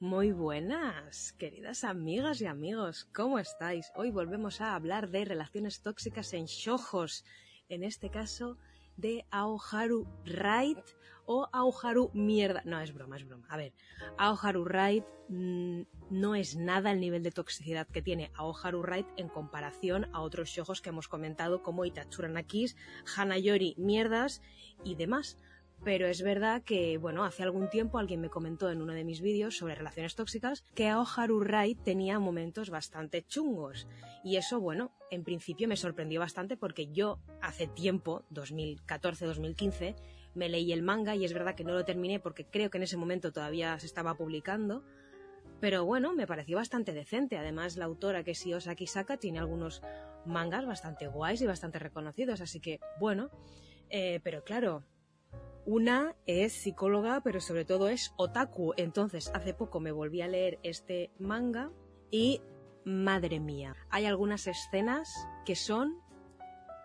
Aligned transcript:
Muy 0.00 0.30
buenas, 0.30 1.32
queridas 1.32 1.82
amigas 1.82 2.40
y 2.40 2.46
amigos, 2.46 3.08
¿cómo 3.12 3.40
estáis? 3.40 3.90
Hoy 3.96 4.12
volvemos 4.12 4.60
a 4.60 4.76
hablar 4.76 5.10
de 5.10 5.24
relaciones 5.24 5.82
tóxicas 5.82 6.32
en 6.34 6.44
shojos, 6.44 7.24
en 7.68 7.82
este 7.82 8.08
caso 8.08 8.58
de 8.96 9.26
Aoharu 9.32 10.06
Right 10.24 10.78
o 11.26 11.48
Aoharu 11.52 12.12
Mierda. 12.14 12.62
No, 12.64 12.80
es 12.80 12.94
broma, 12.94 13.16
es 13.16 13.26
broma. 13.26 13.48
A 13.50 13.56
ver, 13.56 13.74
Aoharu 14.18 14.66
Right 14.66 15.04
mmm, 15.30 15.82
no 16.10 16.36
es 16.36 16.54
nada 16.54 16.92
el 16.92 17.00
nivel 17.00 17.24
de 17.24 17.32
toxicidad 17.32 17.88
que 17.88 18.00
tiene 18.00 18.30
Aoharu 18.36 18.84
Right 18.84 19.08
en 19.16 19.28
comparación 19.28 20.08
a 20.12 20.20
otros 20.20 20.48
shojos 20.48 20.80
que 20.80 20.90
hemos 20.90 21.08
comentado 21.08 21.64
como 21.64 21.84
Itachura 21.84 22.28
Nakis, 22.28 22.76
Hanayori 23.16 23.74
Mierdas 23.76 24.42
y 24.84 24.94
demás 24.94 25.38
pero 25.84 26.06
es 26.06 26.22
verdad 26.22 26.62
que, 26.62 26.98
bueno, 26.98 27.24
hace 27.24 27.42
algún 27.42 27.70
tiempo 27.70 27.98
alguien 27.98 28.20
me 28.20 28.30
comentó 28.30 28.70
en 28.70 28.82
uno 28.82 28.92
de 28.92 29.04
mis 29.04 29.20
vídeos 29.20 29.56
sobre 29.56 29.74
relaciones 29.74 30.16
tóxicas 30.16 30.64
que 30.74 30.88
Aoharu 30.88 31.40
Rai 31.40 31.74
tenía 31.74 32.18
momentos 32.18 32.70
bastante 32.70 33.22
chungos. 33.22 33.86
Y 34.24 34.36
eso, 34.36 34.60
bueno, 34.60 34.92
en 35.10 35.24
principio 35.24 35.68
me 35.68 35.76
sorprendió 35.76 36.20
bastante 36.20 36.56
porque 36.56 36.88
yo 36.88 37.20
hace 37.40 37.68
tiempo, 37.68 38.24
2014-2015, 38.32 39.94
me 40.34 40.48
leí 40.48 40.72
el 40.72 40.82
manga 40.82 41.14
y 41.14 41.24
es 41.24 41.32
verdad 41.32 41.54
que 41.54 41.64
no 41.64 41.72
lo 41.72 41.84
terminé 41.84 42.20
porque 42.20 42.44
creo 42.44 42.70
que 42.70 42.78
en 42.78 42.84
ese 42.84 42.96
momento 42.96 43.32
todavía 43.32 43.78
se 43.78 43.86
estaba 43.86 44.14
publicando. 44.14 44.84
Pero 45.60 45.84
bueno, 45.84 46.12
me 46.12 46.26
pareció 46.26 46.56
bastante 46.56 46.92
decente. 46.92 47.36
Además, 47.36 47.76
la 47.76 47.86
autora 47.86 48.22
que 48.22 48.32
es 48.32 48.46
Iosaki 48.46 48.86
Saka 48.86 49.16
tiene 49.16 49.38
algunos 49.38 49.82
mangas 50.24 50.66
bastante 50.66 51.08
guays 51.08 51.40
y 51.40 51.46
bastante 51.46 51.78
reconocidos. 51.78 52.40
Así 52.40 52.60
que, 52.60 52.78
bueno. 53.00 53.30
Eh, 53.90 54.20
pero 54.22 54.44
claro, 54.44 54.84
una 55.68 56.16
es 56.24 56.54
psicóloga, 56.54 57.20
pero 57.22 57.42
sobre 57.42 57.66
todo 57.66 57.90
es 57.90 58.14
otaku. 58.16 58.72
Entonces, 58.78 59.30
hace 59.34 59.52
poco 59.52 59.80
me 59.80 59.92
volví 59.92 60.22
a 60.22 60.26
leer 60.26 60.58
este 60.62 61.10
manga 61.18 61.70
y, 62.10 62.40
madre 62.86 63.38
mía, 63.38 63.76
hay 63.90 64.06
algunas 64.06 64.46
escenas 64.46 65.12
que 65.44 65.56
son 65.56 66.00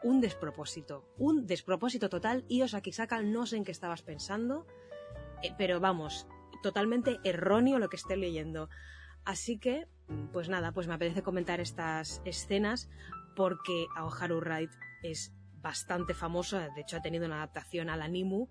un 0.03 0.19
despropósito. 0.19 1.07
Un 1.17 1.47
despropósito 1.47 2.09
total. 2.09 2.43
Y 2.49 2.61
Osakisaka, 2.61 3.21
no 3.21 3.45
sé 3.45 3.55
en 3.55 3.63
qué 3.63 3.71
estabas 3.71 4.01
pensando, 4.01 4.67
eh, 5.43 5.53
pero 5.57 5.79
vamos, 5.79 6.27
totalmente 6.61 7.21
erróneo 7.23 7.79
lo 7.79 7.87
que 7.87 7.95
estoy 7.95 8.17
leyendo. 8.17 8.67
Así 9.23 9.59
que, 9.59 9.87
pues 10.33 10.49
nada, 10.49 10.73
pues 10.73 10.89
me 10.89 10.95
apetece 10.95 11.23
comentar 11.23 11.61
estas 11.61 12.21
escenas 12.25 12.89
porque 13.37 13.87
Aoharu 13.95 14.41
Wright 14.41 14.71
es 15.03 15.33
bastante 15.61 16.13
famoso, 16.13 16.59
de 16.59 16.81
hecho 16.81 16.97
ha 16.97 17.01
tenido 17.01 17.25
una 17.25 17.37
adaptación 17.37 17.89
al 17.89 18.01
anime 18.01 18.49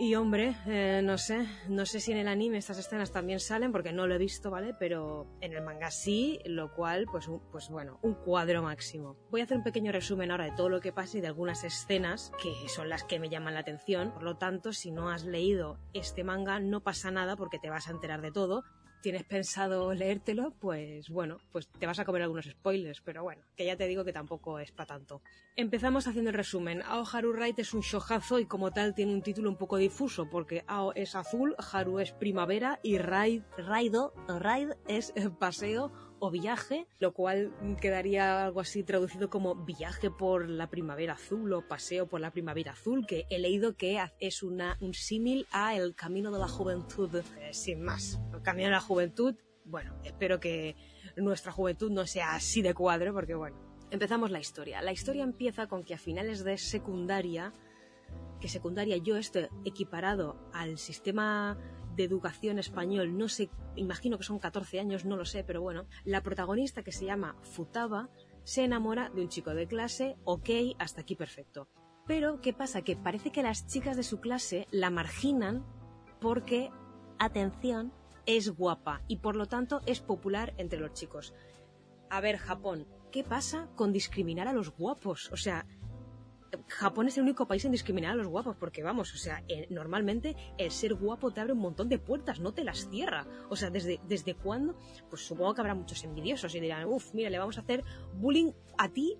y 0.00 0.14
hombre, 0.14 0.56
eh, 0.66 1.02
no 1.04 1.18
sé, 1.18 1.46
no 1.68 1.84
sé 1.84 2.00
si 2.00 2.10
en 2.10 2.16
el 2.16 2.26
anime 2.26 2.56
estas 2.56 2.78
escenas 2.78 3.12
también 3.12 3.38
salen, 3.38 3.70
porque 3.70 3.92
no 3.92 4.06
lo 4.06 4.14
he 4.14 4.18
visto, 4.18 4.50
¿vale? 4.50 4.72
Pero 4.72 5.26
en 5.42 5.52
el 5.52 5.62
manga 5.62 5.90
sí, 5.90 6.40
lo 6.46 6.72
cual, 6.72 7.04
pues, 7.04 7.28
pues 7.52 7.68
bueno, 7.68 7.98
un 8.00 8.14
cuadro 8.14 8.62
máximo. 8.62 9.18
Voy 9.30 9.42
a 9.42 9.44
hacer 9.44 9.58
un 9.58 9.62
pequeño 9.62 9.92
resumen 9.92 10.30
ahora 10.30 10.46
de 10.46 10.52
todo 10.52 10.70
lo 10.70 10.80
que 10.80 10.90
pasa 10.90 11.18
y 11.18 11.20
de 11.20 11.26
algunas 11.26 11.64
escenas 11.64 12.32
que 12.42 12.50
son 12.70 12.88
las 12.88 13.04
que 13.04 13.20
me 13.20 13.28
llaman 13.28 13.52
la 13.52 13.60
atención. 13.60 14.10
Por 14.14 14.22
lo 14.22 14.38
tanto, 14.38 14.72
si 14.72 14.90
no 14.90 15.10
has 15.10 15.26
leído 15.26 15.78
este 15.92 16.24
manga, 16.24 16.60
no 16.60 16.82
pasa 16.82 17.10
nada 17.10 17.36
porque 17.36 17.58
te 17.58 17.68
vas 17.68 17.86
a 17.86 17.90
enterar 17.90 18.22
de 18.22 18.32
todo 18.32 18.64
tienes 19.00 19.24
pensado 19.24 19.92
leértelo, 19.94 20.52
pues 20.60 21.08
bueno, 21.08 21.38
pues 21.52 21.68
te 21.68 21.86
vas 21.86 21.98
a 21.98 22.04
comer 22.04 22.22
algunos 22.22 22.46
spoilers, 22.46 23.00
pero 23.00 23.22
bueno, 23.22 23.42
que 23.56 23.66
ya 23.66 23.76
te 23.76 23.86
digo 23.86 24.04
que 24.04 24.12
tampoco 24.12 24.58
es 24.58 24.72
para 24.72 24.86
tanto. 24.86 25.22
Empezamos 25.56 26.06
haciendo 26.06 26.30
el 26.30 26.36
resumen. 26.36 26.82
Ao 26.82 27.04
Haru 27.04 27.32
Right 27.32 27.58
es 27.58 27.74
un 27.74 27.80
shojazo 27.80 28.38
y 28.38 28.46
como 28.46 28.70
tal 28.70 28.94
tiene 28.94 29.12
un 29.12 29.22
título 29.22 29.50
un 29.50 29.56
poco 29.56 29.76
difuso, 29.76 30.28
porque 30.30 30.64
Ao 30.66 30.92
es 30.94 31.14
azul, 31.14 31.54
Haru 31.72 31.98
es 32.00 32.12
primavera 32.12 32.80
y 32.82 32.98
Raid, 32.98 33.42
Raido, 33.56 34.12
Raid 34.28 34.70
es 34.86 35.12
paseo 35.38 36.09
o 36.20 36.30
viaje, 36.30 36.86
lo 36.98 37.12
cual 37.12 37.52
quedaría 37.80 38.44
algo 38.44 38.60
así 38.60 38.84
traducido 38.84 39.30
como 39.30 39.54
viaje 39.54 40.10
por 40.10 40.48
la 40.48 40.68
primavera 40.68 41.14
azul 41.14 41.52
o 41.52 41.66
paseo 41.66 42.06
por 42.06 42.20
la 42.20 42.30
primavera 42.30 42.72
azul, 42.72 43.06
que 43.06 43.26
he 43.30 43.38
leído 43.38 43.76
que 43.76 44.00
es 44.20 44.42
un 44.42 44.62
símil 44.92 45.46
a 45.50 45.74
el 45.74 45.94
camino 45.94 46.30
de 46.30 46.38
la 46.38 46.48
juventud, 46.48 47.14
eh, 47.16 47.52
sin 47.52 47.82
más. 47.82 48.20
El 48.32 48.42
camino 48.42 48.66
de 48.66 48.74
la 48.74 48.80
juventud, 48.80 49.34
bueno, 49.64 49.94
espero 50.04 50.38
que 50.40 50.76
nuestra 51.16 51.52
juventud 51.52 51.90
no 51.90 52.06
sea 52.06 52.34
así 52.34 52.62
de 52.62 52.74
cuadro, 52.74 53.12
porque 53.12 53.34
bueno, 53.34 53.56
empezamos 53.90 54.30
la 54.30 54.40
historia. 54.40 54.82
La 54.82 54.92
historia 54.92 55.24
empieza 55.24 55.66
con 55.66 55.84
que 55.84 55.94
a 55.94 55.98
finales 55.98 56.44
de 56.44 56.58
secundaria, 56.58 57.52
que 58.40 58.48
secundaria 58.48 58.96
yo 58.98 59.16
estoy 59.16 59.48
equiparado 59.64 60.36
al 60.52 60.78
sistema 60.78 61.58
de 62.00 62.06
educación 62.06 62.58
español, 62.58 63.18
no 63.18 63.28
sé, 63.28 63.50
imagino 63.76 64.16
que 64.16 64.24
son 64.24 64.38
14 64.38 64.80
años, 64.80 65.04
no 65.04 65.16
lo 65.16 65.26
sé, 65.26 65.44
pero 65.44 65.60
bueno, 65.60 65.86
la 66.04 66.22
protagonista 66.22 66.82
que 66.82 66.92
se 66.92 67.04
llama 67.04 67.36
Futaba 67.42 68.08
se 68.42 68.64
enamora 68.64 69.10
de 69.10 69.20
un 69.20 69.28
chico 69.28 69.50
de 69.50 69.66
clase, 69.66 70.16
ok, 70.24 70.48
hasta 70.78 71.02
aquí 71.02 71.14
perfecto. 71.14 71.68
Pero, 72.06 72.40
¿qué 72.40 72.54
pasa? 72.54 72.80
Que 72.80 72.96
parece 72.96 73.30
que 73.32 73.42
las 73.42 73.66
chicas 73.66 73.98
de 73.98 74.02
su 74.02 74.18
clase 74.18 74.66
la 74.70 74.88
marginan 74.88 75.66
porque, 76.20 76.70
atención, 77.18 77.92
es 78.24 78.48
guapa 78.48 79.02
y 79.06 79.18
por 79.18 79.36
lo 79.36 79.46
tanto 79.46 79.82
es 79.84 80.00
popular 80.00 80.54
entre 80.56 80.80
los 80.80 80.94
chicos. 80.94 81.34
A 82.08 82.22
ver, 82.22 82.38
Japón, 82.38 82.86
¿qué 83.12 83.24
pasa 83.24 83.68
con 83.76 83.92
discriminar 83.92 84.48
a 84.48 84.54
los 84.54 84.74
guapos? 84.74 85.30
O 85.32 85.36
sea, 85.36 85.66
Japón 86.68 87.08
es 87.08 87.16
el 87.16 87.24
único 87.24 87.46
país 87.46 87.64
en 87.64 87.72
discriminar 87.72 88.12
a 88.12 88.16
los 88.16 88.26
guapos, 88.26 88.56
porque 88.56 88.82
vamos, 88.82 89.14
o 89.14 89.16
sea, 89.16 89.42
eh, 89.48 89.66
normalmente 89.70 90.36
el 90.58 90.70
ser 90.70 90.94
guapo 90.94 91.30
te 91.30 91.40
abre 91.40 91.52
un 91.52 91.60
montón 91.60 91.88
de 91.88 91.98
puertas, 91.98 92.40
no 92.40 92.52
te 92.52 92.64
las 92.64 92.88
cierra. 92.88 93.26
O 93.48 93.56
sea, 93.56 93.70
¿desde, 93.70 94.00
¿desde 94.08 94.34
cuándo? 94.34 94.76
Pues 95.08 95.22
supongo 95.22 95.54
que 95.54 95.60
habrá 95.60 95.74
muchos 95.74 96.02
envidiosos 96.04 96.54
y 96.54 96.60
dirán, 96.60 96.86
uff, 96.86 97.14
mira, 97.14 97.30
le 97.30 97.38
vamos 97.38 97.58
a 97.58 97.62
hacer 97.62 97.84
bullying 98.14 98.52
a 98.78 98.88
ti 98.88 99.18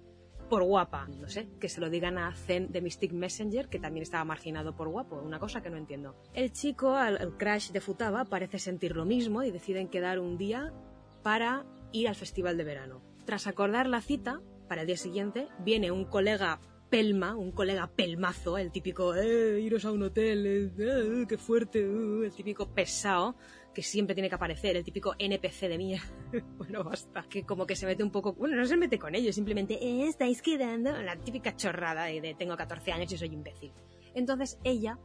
por 0.48 0.64
guapa. 0.64 1.06
No 1.06 1.28
sé, 1.28 1.48
que 1.60 1.68
se 1.68 1.80
lo 1.80 1.88
digan 1.88 2.18
a 2.18 2.34
Zen 2.34 2.72
de 2.72 2.80
Mystic 2.80 3.12
Messenger, 3.12 3.68
que 3.68 3.78
también 3.78 4.02
estaba 4.02 4.24
marginado 4.24 4.74
por 4.74 4.88
guapo, 4.88 5.16
una 5.16 5.38
cosa 5.38 5.62
que 5.62 5.70
no 5.70 5.76
entiendo. 5.76 6.16
El 6.34 6.52
chico, 6.52 6.98
el 7.00 7.36
crash 7.36 7.70
de 7.70 7.80
Futaba, 7.80 8.24
parece 8.24 8.58
sentir 8.58 8.96
lo 8.96 9.04
mismo 9.04 9.42
y 9.42 9.50
deciden 9.50 9.88
quedar 9.88 10.18
un 10.18 10.36
día 10.36 10.72
para 11.22 11.64
ir 11.92 12.08
al 12.08 12.16
festival 12.16 12.56
de 12.56 12.64
verano. 12.64 13.00
Tras 13.24 13.46
acordar 13.46 13.86
la 13.86 14.00
cita, 14.00 14.40
para 14.68 14.82
el 14.82 14.86
día 14.86 14.96
siguiente, 14.96 15.48
viene 15.60 15.90
un 15.90 16.04
colega 16.04 16.60
pelma, 16.90 17.36
un 17.36 17.52
colega 17.52 17.86
pelmazo, 17.86 18.58
el 18.58 18.72
típico, 18.72 19.14
eh, 19.14 19.60
iros 19.60 19.84
a 19.84 19.92
un 19.92 20.02
hotel, 20.02 20.46
eh, 20.46 20.70
eh 20.78 21.24
qué 21.28 21.38
fuerte, 21.38 21.88
uh", 21.88 22.24
el 22.24 22.32
típico 22.32 22.68
pesado 22.68 23.36
que 23.72 23.82
siempre 23.82 24.14
tiene 24.14 24.28
que 24.28 24.34
aparecer, 24.34 24.76
el 24.76 24.84
típico 24.84 25.14
NPC 25.18 25.68
de 25.68 25.78
mía. 25.78 26.02
bueno, 26.58 26.82
basta. 26.82 27.24
Que 27.30 27.44
como 27.44 27.66
que 27.66 27.76
se 27.76 27.86
mete 27.86 28.02
un 28.02 28.10
poco, 28.10 28.32
bueno, 28.32 28.56
no 28.56 28.66
se 28.66 28.76
mete 28.76 28.98
con 28.98 29.14
ellos, 29.14 29.34
simplemente, 29.34 29.74
eh, 29.74 30.08
estáis 30.08 30.42
quedando, 30.42 30.90
la 31.02 31.16
típica 31.16 31.54
chorrada 31.56 32.04
de, 32.04 32.34
tengo 32.36 32.56
14 32.56 32.92
años 32.92 33.12
y 33.12 33.18
soy 33.18 33.28
imbécil. 33.28 33.72
Entonces 34.14 34.58
ella 34.64 34.98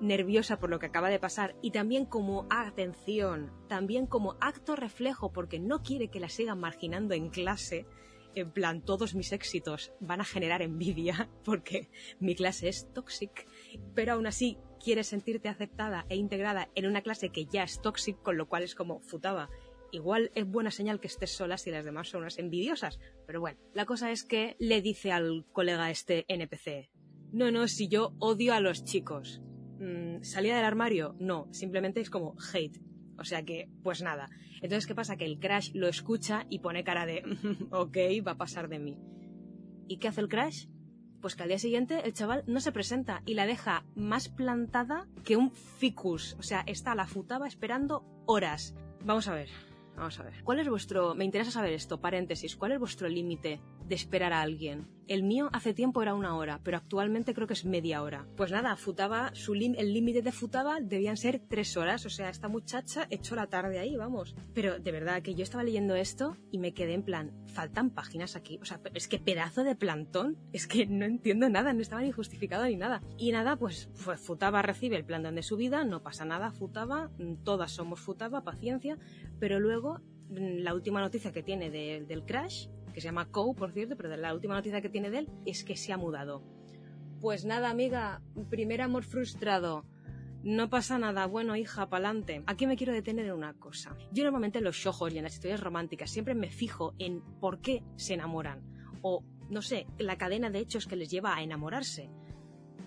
nerviosa 0.00 0.60
por 0.60 0.70
lo 0.70 0.78
que 0.78 0.86
acaba 0.86 1.10
de 1.10 1.18
pasar 1.18 1.56
y 1.60 1.72
también 1.72 2.06
como 2.06 2.46
atención, 2.50 3.50
también 3.66 4.06
como 4.06 4.36
acto 4.40 4.76
reflejo 4.76 5.32
porque 5.32 5.58
no 5.58 5.82
quiere 5.82 6.06
que 6.06 6.20
la 6.20 6.28
sigan 6.28 6.60
marginando 6.60 7.14
en 7.14 7.30
clase, 7.30 7.84
en 8.40 8.52
plan, 8.52 8.82
todos 8.82 9.14
mis 9.14 9.32
éxitos 9.32 9.92
van 10.00 10.20
a 10.20 10.24
generar 10.24 10.62
envidia 10.62 11.30
porque 11.44 11.90
mi 12.20 12.34
clase 12.34 12.68
es 12.68 12.92
toxic, 12.92 13.46
pero 13.94 14.14
aún 14.14 14.26
así 14.26 14.58
quieres 14.82 15.08
sentirte 15.08 15.48
aceptada 15.48 16.06
e 16.08 16.16
integrada 16.16 16.68
en 16.74 16.86
una 16.86 17.02
clase 17.02 17.30
que 17.30 17.46
ya 17.46 17.62
es 17.62 17.80
toxic, 17.82 18.20
con 18.22 18.36
lo 18.36 18.48
cual 18.48 18.62
es 18.62 18.74
como 18.74 19.00
futaba. 19.00 19.50
Igual 19.90 20.30
es 20.34 20.46
buena 20.46 20.70
señal 20.70 21.00
que 21.00 21.06
estés 21.06 21.30
sola 21.30 21.56
si 21.56 21.70
las 21.70 21.84
demás 21.84 22.08
son 22.08 22.20
unas 22.20 22.38
envidiosas. 22.38 22.98
Pero 23.26 23.40
bueno, 23.40 23.58
la 23.72 23.86
cosa 23.86 24.10
es 24.10 24.22
que 24.22 24.56
le 24.58 24.82
dice 24.82 25.12
al 25.12 25.46
colega 25.52 25.90
este 25.90 26.26
NPC, 26.28 26.90
no, 27.32 27.50
no, 27.50 27.68
si 27.68 27.88
yo 27.88 28.14
odio 28.18 28.54
a 28.54 28.60
los 28.60 28.84
chicos. 28.84 29.42
Mm, 29.78 30.22
¿Salía 30.22 30.56
del 30.56 30.64
armario? 30.64 31.14
No, 31.18 31.46
simplemente 31.52 32.00
es 32.00 32.10
como 32.10 32.36
hate. 32.52 32.80
O 33.18 33.24
sea 33.24 33.42
que, 33.42 33.68
pues 33.82 34.02
nada. 34.02 34.28
Entonces, 34.62 34.86
¿qué 34.86 34.94
pasa? 34.94 35.16
Que 35.16 35.24
el 35.24 35.38
Crash 35.38 35.72
lo 35.74 35.88
escucha 35.88 36.46
y 36.48 36.60
pone 36.60 36.84
cara 36.84 37.06
de, 37.06 37.22
ok, 37.70 37.96
va 38.26 38.32
a 38.32 38.38
pasar 38.38 38.68
de 38.68 38.78
mí. 38.78 38.96
¿Y 39.88 39.98
qué 39.98 40.08
hace 40.08 40.20
el 40.20 40.28
Crash? 40.28 40.66
Pues 41.20 41.34
que 41.34 41.42
al 41.42 41.48
día 41.48 41.58
siguiente 41.58 42.02
el 42.04 42.12
chaval 42.12 42.44
no 42.46 42.60
se 42.60 42.70
presenta 42.70 43.22
y 43.26 43.34
la 43.34 43.46
deja 43.46 43.84
más 43.96 44.28
plantada 44.28 45.08
que 45.24 45.36
un 45.36 45.50
ficus. 45.50 46.36
O 46.38 46.42
sea, 46.42 46.62
está 46.66 46.94
la 46.94 47.06
futaba 47.06 47.48
esperando 47.48 48.04
horas. 48.26 48.74
Vamos 49.04 49.26
a 49.26 49.34
ver. 49.34 49.48
vamos 49.96 50.18
a 50.20 50.22
ver. 50.22 50.44
¿Cuál 50.44 50.60
es 50.60 50.68
vuestro, 50.68 51.14
me 51.16 51.24
interesa 51.24 51.50
saber 51.50 51.72
esto, 51.72 52.00
paréntesis, 52.00 52.56
¿cuál 52.56 52.72
es 52.72 52.78
vuestro 52.78 53.08
límite 53.08 53.60
de 53.88 53.94
esperar 53.94 54.32
a 54.32 54.42
alguien? 54.42 54.86
El 55.08 55.22
mío 55.22 55.48
hace 55.54 55.72
tiempo 55.72 56.02
era 56.02 56.14
una 56.14 56.36
hora, 56.36 56.60
pero 56.62 56.76
actualmente 56.76 57.32
creo 57.32 57.46
que 57.46 57.54
es 57.54 57.64
media 57.64 58.02
hora. 58.02 58.26
Pues 58.36 58.52
nada, 58.52 58.76
Futaba, 58.76 59.30
su 59.34 59.54
el 59.54 59.94
límite 59.94 60.20
de 60.20 60.32
Futaba 60.32 60.80
debían 60.82 61.16
ser 61.16 61.40
tres 61.48 61.78
horas, 61.78 62.04
o 62.04 62.10
sea, 62.10 62.28
esta 62.28 62.48
muchacha 62.48 63.06
echó 63.08 63.34
la 63.34 63.46
tarde 63.46 63.78
ahí, 63.78 63.96
vamos. 63.96 64.36
Pero 64.52 64.78
de 64.78 64.92
verdad 64.92 65.22
que 65.22 65.34
yo 65.34 65.44
estaba 65.44 65.64
leyendo 65.64 65.94
esto 65.94 66.36
y 66.50 66.58
me 66.58 66.74
quedé 66.74 66.92
en 66.92 67.04
plan, 67.04 67.32
faltan 67.46 67.88
páginas 67.88 68.36
aquí, 68.36 68.58
o 68.60 68.66
sea, 68.66 68.82
es 68.92 69.08
que 69.08 69.18
pedazo 69.18 69.64
de 69.64 69.74
plantón, 69.74 70.36
es 70.52 70.66
que 70.66 70.84
no 70.84 71.06
entiendo 71.06 71.48
nada, 71.48 71.72
no 71.72 71.80
estaba 71.80 72.02
ni 72.02 72.12
justificado 72.12 72.66
ni 72.66 72.76
nada. 72.76 73.00
Y 73.16 73.32
nada, 73.32 73.56
pues, 73.56 73.88
Futaba 73.94 74.60
recibe 74.60 74.96
el 74.96 75.06
plantón 75.06 75.36
de 75.36 75.42
su 75.42 75.56
vida, 75.56 75.84
no 75.84 76.02
pasa 76.02 76.26
nada, 76.26 76.52
Futaba, 76.52 77.10
todas 77.44 77.72
somos 77.72 77.98
Futaba, 78.00 78.44
paciencia, 78.44 78.98
pero 79.40 79.58
luego 79.58 80.00
mm, 80.28 80.58
la 80.58 80.74
última 80.74 81.00
noticia 81.00 81.32
que 81.32 81.42
tiene 81.42 81.70
del 81.70 82.26
crash, 82.26 82.68
que 82.98 83.02
se 83.02 83.08
llama 83.08 83.30
Cow, 83.30 83.54
por 83.54 83.70
cierto, 83.70 83.96
pero 83.96 84.16
la 84.16 84.34
última 84.34 84.56
noticia 84.56 84.80
que 84.80 84.88
tiene 84.88 85.08
de 85.08 85.18
él 85.18 85.28
es 85.46 85.62
que 85.62 85.76
se 85.76 85.92
ha 85.92 85.96
mudado. 85.96 86.42
Pues 87.20 87.44
nada, 87.44 87.70
amiga, 87.70 88.22
primer 88.50 88.82
amor 88.82 89.04
frustrado. 89.04 89.84
No 90.42 90.68
pasa 90.68 90.98
nada, 90.98 91.26
bueno, 91.26 91.54
hija, 91.54 91.88
pa'lante. 91.88 92.42
Aquí 92.46 92.66
me 92.66 92.76
quiero 92.76 92.92
detener 92.92 93.26
en 93.26 93.34
una 93.34 93.54
cosa. 93.54 93.96
Yo 94.10 94.24
normalmente 94.24 94.58
en 94.58 94.64
los 94.64 94.84
ojos 94.84 95.14
y 95.14 95.18
en 95.18 95.22
las 95.22 95.34
historias 95.34 95.60
románticas 95.60 96.10
siempre 96.10 96.34
me 96.34 96.50
fijo 96.50 96.96
en 96.98 97.22
por 97.38 97.60
qué 97.60 97.84
se 97.94 98.14
enamoran. 98.14 98.64
O, 99.02 99.22
no 99.48 99.62
sé, 99.62 99.86
la 99.98 100.18
cadena 100.18 100.50
de 100.50 100.58
hechos 100.58 100.88
que 100.88 100.96
les 100.96 101.08
lleva 101.08 101.36
a 101.36 101.42
enamorarse. 101.44 102.10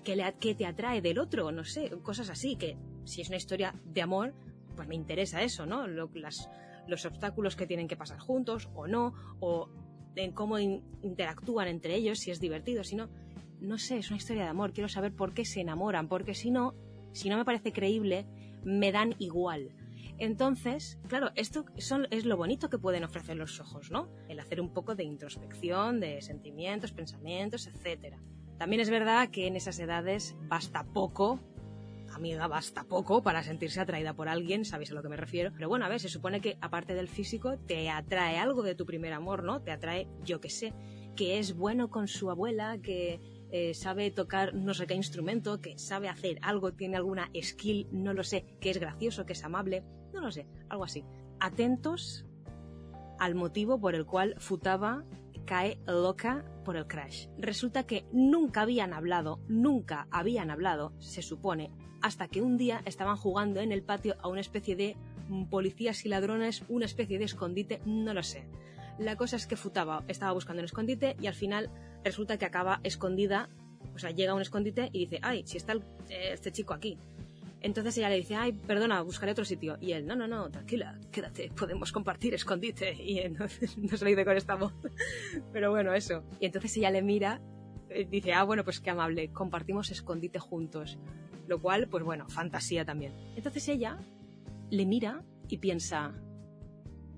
Que, 0.03 0.17
le, 0.17 0.33
que 0.41 0.55
te 0.55 0.65
atrae 0.65 1.01
del 1.01 1.19
otro, 1.19 1.53
no 1.53 1.63
sé, 1.63 1.89
cosas 2.03 2.29
así. 2.29 2.57
Que 2.57 2.77
si 3.05 3.21
es 3.21 3.29
una 3.29 3.37
historia 3.37 3.79
de 3.85 4.01
amor, 4.01 4.33
pues 4.75 4.89
me 4.89 4.95
interesa 4.95 5.41
eso, 5.41 5.65
¿no? 5.65 5.87
los 5.87 7.05
obstáculos 7.05 7.55
que 7.55 7.67
tienen 7.67 7.87
que 7.87 7.95
pasar 7.95 8.19
juntos 8.19 8.69
o 8.75 8.87
no, 8.87 9.13
o 9.39 9.69
en 10.15 10.31
cómo 10.31 10.59
interactúan 10.59 11.67
entre 11.67 11.95
ellos, 11.95 12.19
si 12.19 12.31
es 12.31 12.39
divertido, 12.39 12.83
si 12.83 12.95
no. 12.95 13.09
No 13.59 13.77
sé, 13.77 13.97
es 13.97 14.09
una 14.09 14.17
historia 14.17 14.43
de 14.43 14.49
amor, 14.49 14.73
quiero 14.73 14.89
saber 14.89 15.13
por 15.13 15.33
qué 15.33 15.45
se 15.45 15.61
enamoran, 15.61 16.07
porque 16.07 16.33
si 16.33 16.49
no, 16.49 16.73
si 17.11 17.29
no 17.29 17.37
me 17.37 17.45
parece 17.45 17.71
creíble, 17.71 18.25
me 18.63 18.91
dan 18.91 19.15
igual. 19.19 19.75
Entonces, 20.17 20.99
claro, 21.07 21.31
esto 21.35 21.65
es 21.75 22.25
lo 22.25 22.37
bonito 22.37 22.69
que 22.69 22.77
pueden 22.77 23.03
ofrecer 23.03 23.37
los 23.37 23.59
ojos, 23.59 23.91
¿no? 23.91 24.07
El 24.29 24.39
hacer 24.39 24.61
un 24.61 24.73
poco 24.73 24.95
de 24.95 25.03
introspección, 25.03 25.99
de 25.99 26.21
sentimientos, 26.21 26.91
pensamientos, 26.91 27.67
etc. 27.67 28.17
También 28.57 28.81
es 28.81 28.91
verdad 28.91 29.29
que 29.29 29.47
en 29.47 29.55
esas 29.55 29.79
edades 29.79 30.35
basta 30.47 30.83
poco 30.83 31.39
amiga, 32.13 32.47
basta 32.47 32.83
poco 32.83 33.23
para 33.23 33.43
sentirse 33.43 33.79
atraída 33.79 34.13
por 34.13 34.29
alguien, 34.29 34.65
sabéis 34.65 34.91
a 34.91 34.95
lo 34.95 35.01
que 35.01 35.09
me 35.09 35.17
refiero. 35.17 35.51
Pero 35.53 35.69
bueno, 35.69 35.85
a 35.85 35.89
ver, 35.89 35.99
se 35.99 36.09
supone 36.09 36.41
que 36.41 36.57
aparte 36.61 36.93
del 36.93 37.07
físico, 37.07 37.57
te 37.57 37.89
atrae 37.89 38.37
algo 38.37 38.63
de 38.63 38.75
tu 38.75 38.85
primer 38.85 39.13
amor, 39.13 39.43
¿no? 39.43 39.61
Te 39.61 39.71
atrae, 39.71 40.07
yo 40.23 40.41
qué 40.41 40.49
sé, 40.49 40.73
que 41.15 41.39
es 41.39 41.55
bueno 41.55 41.89
con 41.89 42.07
su 42.07 42.29
abuela, 42.29 42.79
que 42.81 43.19
eh, 43.51 43.73
sabe 43.73 44.11
tocar 44.11 44.53
no 44.53 44.73
sé 44.73 44.87
qué 44.87 44.93
instrumento, 44.93 45.61
que 45.61 45.77
sabe 45.77 46.09
hacer 46.09 46.39
algo, 46.41 46.73
tiene 46.73 46.97
alguna 46.97 47.29
skill, 47.41 47.87
no 47.91 48.13
lo 48.13 48.23
sé, 48.23 48.45
que 48.59 48.69
es 48.69 48.79
gracioso, 48.79 49.25
que 49.25 49.33
es 49.33 49.43
amable, 49.43 49.83
no 50.13 50.21
lo 50.21 50.31
sé, 50.31 50.47
algo 50.69 50.85
así. 50.85 51.03
Atentos 51.39 52.25
al 53.19 53.35
motivo 53.35 53.79
por 53.79 53.95
el 53.95 54.05
cual 54.05 54.35
Futaba 54.39 55.03
cae 55.45 55.79
loca 55.85 56.45
por 56.63 56.77
el 56.77 56.87
crash. 56.87 57.27
Resulta 57.37 57.83
que 57.83 58.05
nunca 58.11 58.61
habían 58.61 58.93
hablado, 58.93 59.41
nunca 59.47 60.07
habían 60.11 60.49
hablado, 60.49 60.93
se 60.99 61.21
supone, 61.21 61.71
hasta 62.01 62.27
que 62.27 62.42
un 62.42 62.57
día 62.57 62.81
estaban 62.86 63.18
jugando 63.18 63.59
en 63.59 63.71
el 63.71 63.83
patio 63.83 64.15
a 64.21 64.27
una 64.27 64.42
especie 64.42 64.75
de 64.75 64.95
policías 65.50 66.06
y 66.06 66.09
ladrones, 66.09 66.63
una 66.68 66.86
especie 66.86 67.19
de 67.19 67.25
escondite, 67.25 67.81
no 67.86 68.13
lo 68.13 68.24
sé. 68.24 68.45
La 69.00 69.15
cosa 69.15 69.36
es 69.36 69.48
que 69.48 69.56
Futaba 69.56 70.03
estaba 70.07 70.33
buscando 70.33 70.62
un 70.62 70.65
escondite 70.65 71.15
y 71.19 71.27
al 71.27 71.33
final 71.33 71.69
resulta 72.03 72.38
que 72.38 72.45
acaba 72.45 72.80
escondida, 72.83 73.50
o 73.95 74.00
sea, 74.00 74.12
llega 74.12 74.33
a 74.33 74.36
un 74.36 74.42
escondite 74.42 74.89
y 74.92 75.06
dice, 75.06 75.19
ay, 75.21 75.44
si 75.45 75.57
está 75.57 75.74
este 76.09 76.51
chico 76.51 76.74
aquí. 76.74 76.98
Entonces 77.62 77.95
ella 77.98 78.09
le 78.09 78.15
dice, 78.15 78.36
ay, 78.36 78.53
perdona, 78.53 79.01
buscaré 79.01 79.31
otro 79.33 79.45
sitio. 79.45 79.77
Y 79.80 79.92
él, 79.92 80.06
no, 80.06 80.15
no, 80.15 80.27
no, 80.27 80.50
tranquila, 80.50 81.00
quédate, 81.12 81.51
podemos 81.56 81.92
compartir 81.92 82.33
escondite. 82.33 82.94
Y 83.01 83.19
entonces 83.19 83.77
no 83.77 83.95
se 83.95 84.03
lo 84.03 84.09
dice 84.09 84.25
con 84.25 84.36
esta 84.36 84.56
voz. 84.56 84.74
Pero 85.53 85.69
bueno, 85.69 85.94
eso. 85.94 86.24
Y 86.39 86.45
entonces 86.48 86.75
ella 86.77 86.89
le 86.89 87.01
mira, 87.01 87.39
eh, 87.89 88.07
dice, 88.09 88.33
ah, 88.33 88.44
bueno, 88.44 88.63
pues 88.63 88.80
qué 88.80 88.89
amable, 88.89 89.31
compartimos 89.31 89.92
escondite 89.92 90.39
juntos. 90.39 90.98
Lo 91.51 91.59
cual, 91.59 91.89
pues 91.89 92.06
bueno, 92.06 92.30
fantasía 92.30 92.86
también. 92.86 93.12
Entonces 93.36 93.68
ella 93.68 94.00
le 94.69 94.86
mira 94.86 95.21
y 95.50 95.57
piensa, 95.57 96.13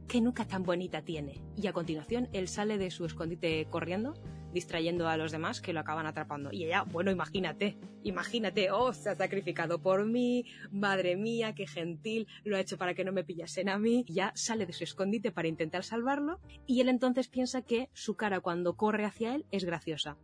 qué 0.07 0.21
nuca 0.21 0.47
tan 0.47 0.63
bonita 0.63 1.03
tiene. 1.03 1.43
Y 1.55 1.67
a 1.67 1.71
continuación 1.71 2.29
él 2.33 2.47
sale 2.47 2.79
de 2.79 2.89
su 2.89 3.05
escondite 3.05 3.67
corriendo 3.69 4.15
distrayendo 4.51 5.07
a 5.07 5.17
los 5.17 5.31
demás 5.31 5.61
que 5.61 5.71
lo 5.71 5.81
acaban 5.81 6.07
atrapando. 6.07 6.51
Y 6.51 6.63
ella, 6.63 6.81
bueno, 6.81 7.11
imagínate, 7.11 7.77
imagínate, 8.01 8.71
oh, 8.71 8.91
se 8.91 9.11
ha 9.11 9.15
sacrificado 9.15 9.83
por 9.83 10.07
mí, 10.07 10.45
madre 10.71 11.15
mía, 11.15 11.53
qué 11.53 11.67
gentil, 11.67 12.27
lo 12.43 12.57
ha 12.57 12.59
hecho 12.59 12.79
para 12.79 12.95
que 12.95 13.05
no 13.05 13.11
me 13.11 13.23
pillasen 13.23 13.69
a 13.69 13.77
mí. 13.77 14.03
ya 14.07 14.31
sale 14.33 14.65
de 14.65 14.73
su 14.73 14.83
escondite 14.83 15.31
para 15.31 15.47
intentar 15.47 15.83
salvarlo 15.83 16.39
y 16.65 16.81
él 16.81 16.89
entonces 16.89 17.27
piensa 17.27 17.61
que 17.61 17.91
su 17.93 18.15
cara 18.15 18.39
cuando 18.39 18.77
corre 18.77 19.05
hacia 19.05 19.35
él 19.35 19.45
es 19.51 19.63
graciosa. 19.63 20.17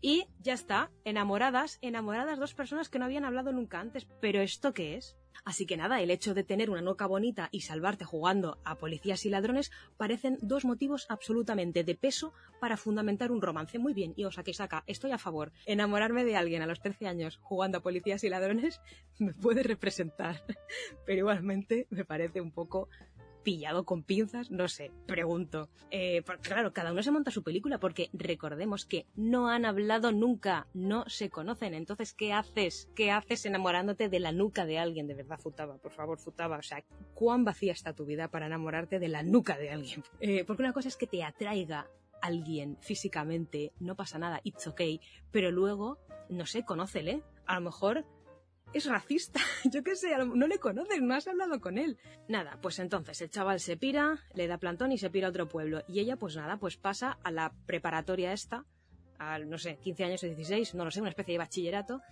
Y 0.00 0.26
ya 0.40 0.52
está, 0.52 0.90
enamoradas, 1.04 1.78
enamoradas 1.80 2.38
dos 2.38 2.54
personas 2.54 2.88
que 2.88 2.98
no 2.98 3.06
habían 3.06 3.24
hablado 3.24 3.52
nunca 3.52 3.80
antes. 3.80 4.06
¿Pero 4.20 4.40
esto 4.40 4.74
qué 4.74 4.96
es? 4.96 5.16
Así 5.44 5.66
que 5.66 5.76
nada, 5.76 6.00
el 6.00 6.10
hecho 6.10 6.34
de 6.34 6.44
tener 6.44 6.70
una 6.70 6.80
nuca 6.80 7.06
bonita 7.06 7.48
y 7.50 7.62
salvarte 7.62 8.04
jugando 8.04 8.58
a 8.64 8.76
policías 8.76 9.24
y 9.26 9.30
ladrones 9.30 9.72
parecen 9.96 10.38
dos 10.40 10.64
motivos 10.64 11.06
absolutamente 11.08 11.84
de 11.84 11.94
peso 11.94 12.32
para 12.60 12.76
fundamentar 12.76 13.32
un 13.32 13.42
romance. 13.42 13.78
Muy 13.78 13.94
bien, 13.94 14.14
y 14.16 14.24
os 14.24 14.38
aquí 14.38 14.54
saca, 14.54 14.84
estoy 14.86 15.10
a 15.10 15.18
favor. 15.18 15.52
Enamorarme 15.66 16.24
de 16.24 16.36
alguien 16.36 16.62
a 16.62 16.66
los 16.66 16.80
13 16.80 17.08
años 17.08 17.38
jugando 17.42 17.78
a 17.78 17.82
policías 17.82 18.24
y 18.24 18.28
ladrones 18.28 18.80
me 19.18 19.34
puede 19.34 19.62
representar, 19.62 20.42
pero 21.06 21.18
igualmente 21.18 21.86
me 21.90 22.04
parece 22.04 22.40
un 22.40 22.52
poco 22.52 22.88
pillado 23.44 23.84
con 23.84 24.02
pinzas, 24.02 24.50
no 24.50 24.66
sé, 24.66 24.90
pregunto. 25.06 25.68
Eh, 25.90 26.24
claro, 26.42 26.72
cada 26.72 26.92
uno 26.92 27.02
se 27.02 27.12
monta 27.12 27.30
su 27.30 27.44
película 27.44 27.78
porque 27.78 28.10
recordemos 28.12 28.86
que 28.86 29.06
no 29.14 29.48
han 29.48 29.64
hablado 29.64 30.10
nunca, 30.10 30.66
no 30.74 31.04
se 31.08 31.30
conocen. 31.30 31.74
Entonces, 31.74 32.14
¿qué 32.14 32.32
haces? 32.32 32.88
¿Qué 32.96 33.12
haces 33.12 33.46
enamorándote 33.46 34.08
de 34.08 34.18
la 34.18 34.32
nuca 34.32 34.66
de 34.66 34.78
alguien? 34.78 35.06
De 35.06 35.14
verdad, 35.14 35.38
Futaba, 35.38 35.76
por 35.76 35.92
favor, 35.92 36.18
Futaba. 36.18 36.58
O 36.58 36.62
sea, 36.62 36.82
¿cuán 37.14 37.44
vacía 37.44 37.72
está 37.72 37.92
tu 37.92 38.04
vida 38.04 38.28
para 38.28 38.46
enamorarte 38.46 38.98
de 38.98 39.08
la 39.08 39.22
nuca 39.22 39.56
de 39.56 39.70
alguien? 39.70 40.02
Eh, 40.20 40.44
porque 40.44 40.62
una 40.62 40.72
cosa 40.72 40.88
es 40.88 40.96
que 40.96 41.06
te 41.06 41.22
atraiga 41.22 41.88
alguien 42.22 42.78
físicamente, 42.80 43.72
no 43.80 43.96
pasa 43.96 44.18
nada, 44.18 44.40
it's 44.44 44.66
okay, 44.66 44.98
pero 45.30 45.50
luego, 45.50 45.98
no 46.30 46.46
sé, 46.46 46.64
conócele. 46.64 47.22
A 47.44 47.56
lo 47.56 47.60
mejor 47.60 48.06
es 48.74 48.86
racista. 48.86 49.40
Yo 49.64 49.82
qué 49.82 49.96
sé, 49.96 50.08
no 50.18 50.46
le 50.46 50.58
conoces, 50.58 51.00
no 51.00 51.14
has 51.14 51.28
hablado 51.28 51.60
con 51.60 51.78
él. 51.78 51.96
Nada, 52.28 52.58
pues 52.60 52.78
entonces 52.80 53.20
el 53.22 53.30
chaval 53.30 53.60
se 53.60 53.76
pira, 53.76 54.18
le 54.34 54.48
da 54.48 54.58
plantón 54.58 54.92
y 54.92 54.98
se 54.98 55.10
pira 55.10 55.28
a 55.28 55.30
otro 55.30 55.48
pueblo. 55.48 55.82
Y 55.88 56.00
ella, 56.00 56.16
pues 56.16 56.36
nada, 56.36 56.58
pues 56.58 56.76
pasa 56.76 57.18
a 57.22 57.30
la 57.30 57.52
preparatoria 57.66 58.32
esta, 58.32 58.64
a, 59.18 59.38
no 59.38 59.58
sé, 59.58 59.76
15 59.76 60.04
años 60.04 60.24
o 60.24 60.26
16, 60.26 60.74
no 60.74 60.84
lo 60.84 60.90
sé, 60.90 61.00
una 61.00 61.10
especie 61.10 61.32
de 61.32 61.38
bachillerato. 61.38 62.02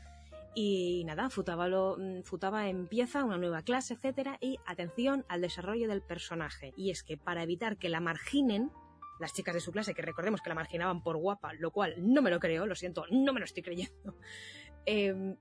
Y 0.54 1.02
nada, 1.04 1.30
Futaba, 1.30 1.66
lo, 1.66 1.96
mm, 1.98 2.22
Futaba 2.22 2.68
empieza 2.68 3.24
una 3.24 3.38
nueva 3.38 3.62
clase, 3.62 3.94
etcétera, 3.94 4.38
y 4.40 4.58
atención 4.66 5.24
al 5.28 5.40
desarrollo 5.40 5.88
del 5.88 6.02
personaje. 6.02 6.72
Y 6.76 6.90
es 6.90 7.02
que 7.02 7.16
para 7.16 7.42
evitar 7.42 7.76
que 7.76 7.88
la 7.88 8.00
marginen, 8.00 8.70
las 9.18 9.32
chicas 9.32 9.54
de 9.54 9.60
su 9.60 9.72
clase, 9.72 9.94
que 9.94 10.02
recordemos 10.02 10.42
que 10.42 10.50
la 10.50 10.54
marginaban 10.54 11.02
por 11.02 11.16
guapa, 11.16 11.54
lo 11.54 11.70
cual 11.72 11.94
no 11.98 12.22
me 12.22 12.30
lo 12.30 12.38
creo, 12.38 12.66
lo 12.66 12.74
siento, 12.74 13.04
no 13.10 13.32
me 13.32 13.40
lo 13.40 13.46
estoy 13.46 13.62
creyendo, 13.62 14.16
eh, 14.86 15.36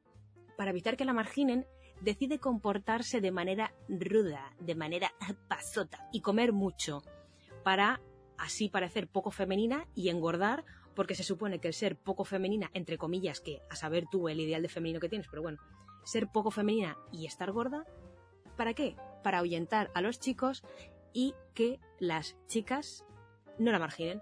para 0.61 0.69
evitar 0.69 0.95
que 0.95 1.05
la 1.05 1.13
marginen, 1.13 1.65
decide 2.01 2.37
comportarse 2.37 3.19
de 3.19 3.31
manera 3.31 3.73
ruda, 3.89 4.53
de 4.59 4.75
manera 4.75 5.11
pasota 5.47 6.07
y 6.13 6.21
comer 6.21 6.53
mucho, 6.53 7.01
para 7.63 7.99
así 8.37 8.69
parecer 8.69 9.07
poco 9.07 9.31
femenina 9.31 9.87
y 9.95 10.09
engordar, 10.09 10.63
porque 10.93 11.15
se 11.15 11.23
supone 11.23 11.57
que 11.57 11.69
el 11.69 11.73
ser 11.73 11.95
poco 11.97 12.25
femenina, 12.25 12.69
entre 12.75 12.99
comillas, 12.99 13.39
que 13.39 13.63
a 13.71 13.75
saber 13.75 14.05
tú 14.11 14.29
el 14.29 14.39
ideal 14.39 14.61
de 14.61 14.69
femenino 14.69 14.99
que 14.99 15.09
tienes, 15.09 15.27
pero 15.31 15.41
bueno, 15.41 15.57
ser 16.03 16.27
poco 16.27 16.51
femenina 16.51 16.95
y 17.11 17.25
estar 17.25 17.51
gorda, 17.51 17.87
¿para 18.55 18.75
qué? 18.75 18.95
Para 19.23 19.39
ahuyentar 19.39 19.89
a 19.95 20.01
los 20.01 20.19
chicos 20.19 20.63
y 21.11 21.33
que 21.55 21.79
las 21.97 22.37
chicas 22.45 23.03
no 23.57 23.71
la 23.71 23.79
marginen. 23.79 24.21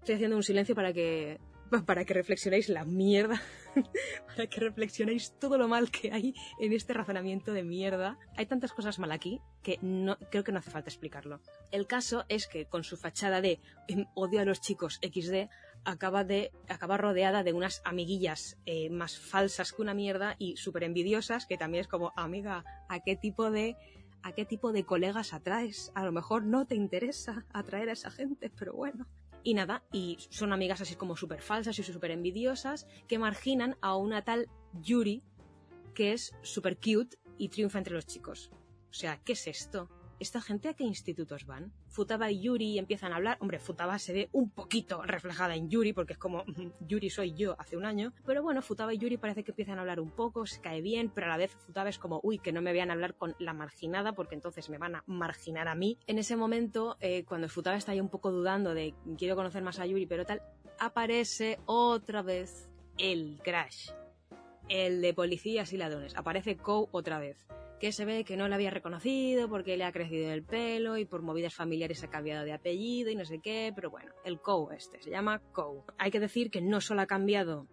Estoy 0.00 0.16
haciendo 0.16 0.36
un 0.36 0.42
silencio 0.42 0.74
para 0.74 0.92
que 0.92 1.40
para 1.86 2.04
que 2.04 2.12
reflexionéis 2.12 2.68
la 2.68 2.84
mierda, 2.84 3.40
para 4.26 4.46
que 4.46 4.60
reflexionéis 4.60 5.34
todo 5.38 5.58
lo 5.58 5.68
mal 5.68 5.90
que 5.90 6.12
hay 6.12 6.34
en 6.60 6.72
este 6.72 6.92
razonamiento 6.92 7.52
de 7.52 7.62
mierda. 7.62 8.18
Hay 8.36 8.46
tantas 8.46 8.72
cosas 8.72 8.98
mal 8.98 9.12
aquí 9.12 9.40
que 9.62 9.78
no, 9.82 10.18
creo 10.30 10.44
que 10.44 10.52
no 10.52 10.58
hace 10.58 10.70
falta 10.70 10.90
explicarlo. 10.90 11.40
El 11.70 11.86
caso 11.86 12.24
es 12.28 12.46
que 12.46 12.66
con 12.66 12.84
su 12.84 12.96
fachada 12.96 13.40
de 13.40 13.60
em, 13.88 14.06
odio 14.14 14.40
a 14.40 14.44
los 14.44 14.60
chicos 14.60 15.00
XD, 15.02 15.48
acaba, 15.84 16.24
de, 16.24 16.50
acaba 16.68 16.96
rodeada 16.96 17.42
de 17.42 17.52
unas 17.52 17.82
amiguillas 17.84 18.56
eh, 18.66 18.90
más 18.90 19.18
falsas 19.18 19.72
que 19.72 19.82
una 19.82 19.94
mierda 19.94 20.36
y 20.38 20.56
súper 20.56 20.84
envidiosas, 20.84 21.46
que 21.46 21.58
también 21.58 21.82
es 21.82 21.88
como, 21.88 22.12
amiga, 22.16 22.64
¿a 22.88 23.00
qué 23.00 23.16
tipo 23.16 23.50
de 23.50 23.76
a 24.24 24.32
qué 24.32 24.46
tipo 24.46 24.72
de 24.72 24.84
colegas 24.84 25.34
atraes. 25.34 25.92
A 25.94 26.02
lo 26.02 26.10
mejor 26.10 26.44
no 26.44 26.66
te 26.66 26.74
interesa 26.74 27.44
atraer 27.52 27.90
a 27.90 27.92
esa 27.92 28.10
gente, 28.10 28.50
pero 28.58 28.72
bueno. 28.72 29.06
Y 29.44 29.54
nada, 29.54 29.84
y 29.92 30.16
son 30.30 30.52
amigas 30.52 30.80
así 30.80 30.96
como 30.96 31.16
súper 31.16 31.42
falsas 31.42 31.78
y 31.78 31.82
súper 31.82 32.10
envidiosas 32.10 32.88
que 33.06 33.18
marginan 33.18 33.76
a 33.82 33.94
una 33.94 34.24
tal 34.24 34.48
Yuri 34.72 35.22
que 35.94 36.12
es 36.12 36.34
súper 36.42 36.76
cute 36.76 37.18
y 37.38 37.50
triunfa 37.50 37.78
entre 37.78 37.94
los 37.94 38.06
chicos. 38.06 38.50
O 38.90 38.92
sea, 38.92 39.20
¿qué 39.22 39.34
es 39.34 39.46
esto? 39.46 39.88
¿Esta 40.20 40.40
gente 40.40 40.68
a 40.68 40.74
qué 40.74 40.84
institutos 40.84 41.46
van? 41.46 41.72
Futaba 41.88 42.30
y 42.30 42.40
Yuri 42.40 42.78
empiezan 42.78 43.12
a 43.12 43.16
hablar. 43.16 43.38
Hombre, 43.40 43.58
Futaba 43.58 43.98
se 43.98 44.12
ve 44.12 44.28
un 44.32 44.50
poquito 44.50 45.02
reflejada 45.02 45.54
en 45.54 45.68
Yuri, 45.68 45.92
porque 45.92 46.14
es 46.14 46.18
como 46.18 46.44
Yuri 46.80 47.10
soy 47.10 47.34
yo 47.34 47.56
hace 47.58 47.76
un 47.76 47.84
año. 47.84 48.12
Pero 48.24 48.42
bueno, 48.42 48.62
Futaba 48.62 48.94
y 48.94 48.98
Yuri 48.98 49.16
parece 49.16 49.44
que 49.44 49.52
empiezan 49.52 49.78
a 49.78 49.82
hablar 49.82 50.00
un 50.00 50.10
poco, 50.10 50.46
se 50.46 50.60
cae 50.60 50.80
bien, 50.80 51.10
pero 51.14 51.26
a 51.26 51.30
la 51.30 51.36
vez 51.36 51.52
Futaba 51.52 51.88
es 51.88 51.98
como, 51.98 52.20
uy, 52.22 52.38
que 52.38 52.52
no 52.52 52.62
me 52.62 52.72
vean 52.72 52.90
hablar 52.90 53.14
con 53.14 53.34
la 53.38 53.52
marginada, 53.52 54.12
porque 54.12 54.34
entonces 54.34 54.68
me 54.70 54.78
van 54.78 54.96
a 54.96 55.04
marginar 55.06 55.68
a 55.68 55.74
mí. 55.74 55.98
En 56.06 56.18
ese 56.18 56.36
momento, 56.36 56.96
eh, 57.00 57.24
cuando 57.24 57.48
Futaba 57.48 57.76
está 57.76 57.92
ahí 57.92 58.00
un 58.00 58.08
poco 58.08 58.30
dudando 58.30 58.74
de 58.74 58.94
quiero 59.16 59.36
conocer 59.36 59.62
más 59.62 59.78
a 59.78 59.86
Yuri, 59.86 60.06
pero 60.06 60.24
tal, 60.24 60.42
aparece 60.78 61.58
otra 61.66 62.22
vez 62.22 62.68
el 62.98 63.40
Crash. 63.42 63.90
El 64.68 65.02
de 65.02 65.14
policías 65.14 65.72
y 65.72 65.76
ladrones. 65.76 66.16
Aparece 66.16 66.56
Kou 66.56 66.88
otra 66.92 67.18
vez 67.18 67.36
que 67.80 67.92
se 67.92 68.04
ve 68.04 68.24
que 68.24 68.36
no 68.36 68.48
le 68.48 68.54
había 68.54 68.70
reconocido 68.70 69.48
porque 69.48 69.76
le 69.76 69.84
ha 69.84 69.92
crecido 69.92 70.32
el 70.32 70.42
pelo 70.42 70.96
y 70.96 71.04
por 71.04 71.20
movidas 71.20 71.54
familiares 71.54 72.02
ha 72.02 72.08
cambiado 72.08 72.44
de 72.44 72.52
apellido 72.52 73.10
y 73.10 73.14
no 73.14 73.26
sé 73.26 73.40
qué, 73.40 73.72
pero 73.74 73.90
bueno, 73.90 74.12
el 74.24 74.40
Kou 74.40 74.70
este, 74.70 75.02
se 75.02 75.10
llama 75.10 75.40
Kou. 75.52 75.84
Hay 75.98 76.10
que 76.10 76.20
decir 76.20 76.50
que 76.50 76.62
no 76.62 76.80
solo 76.80 77.02
ha 77.02 77.06
cambiado 77.06 77.66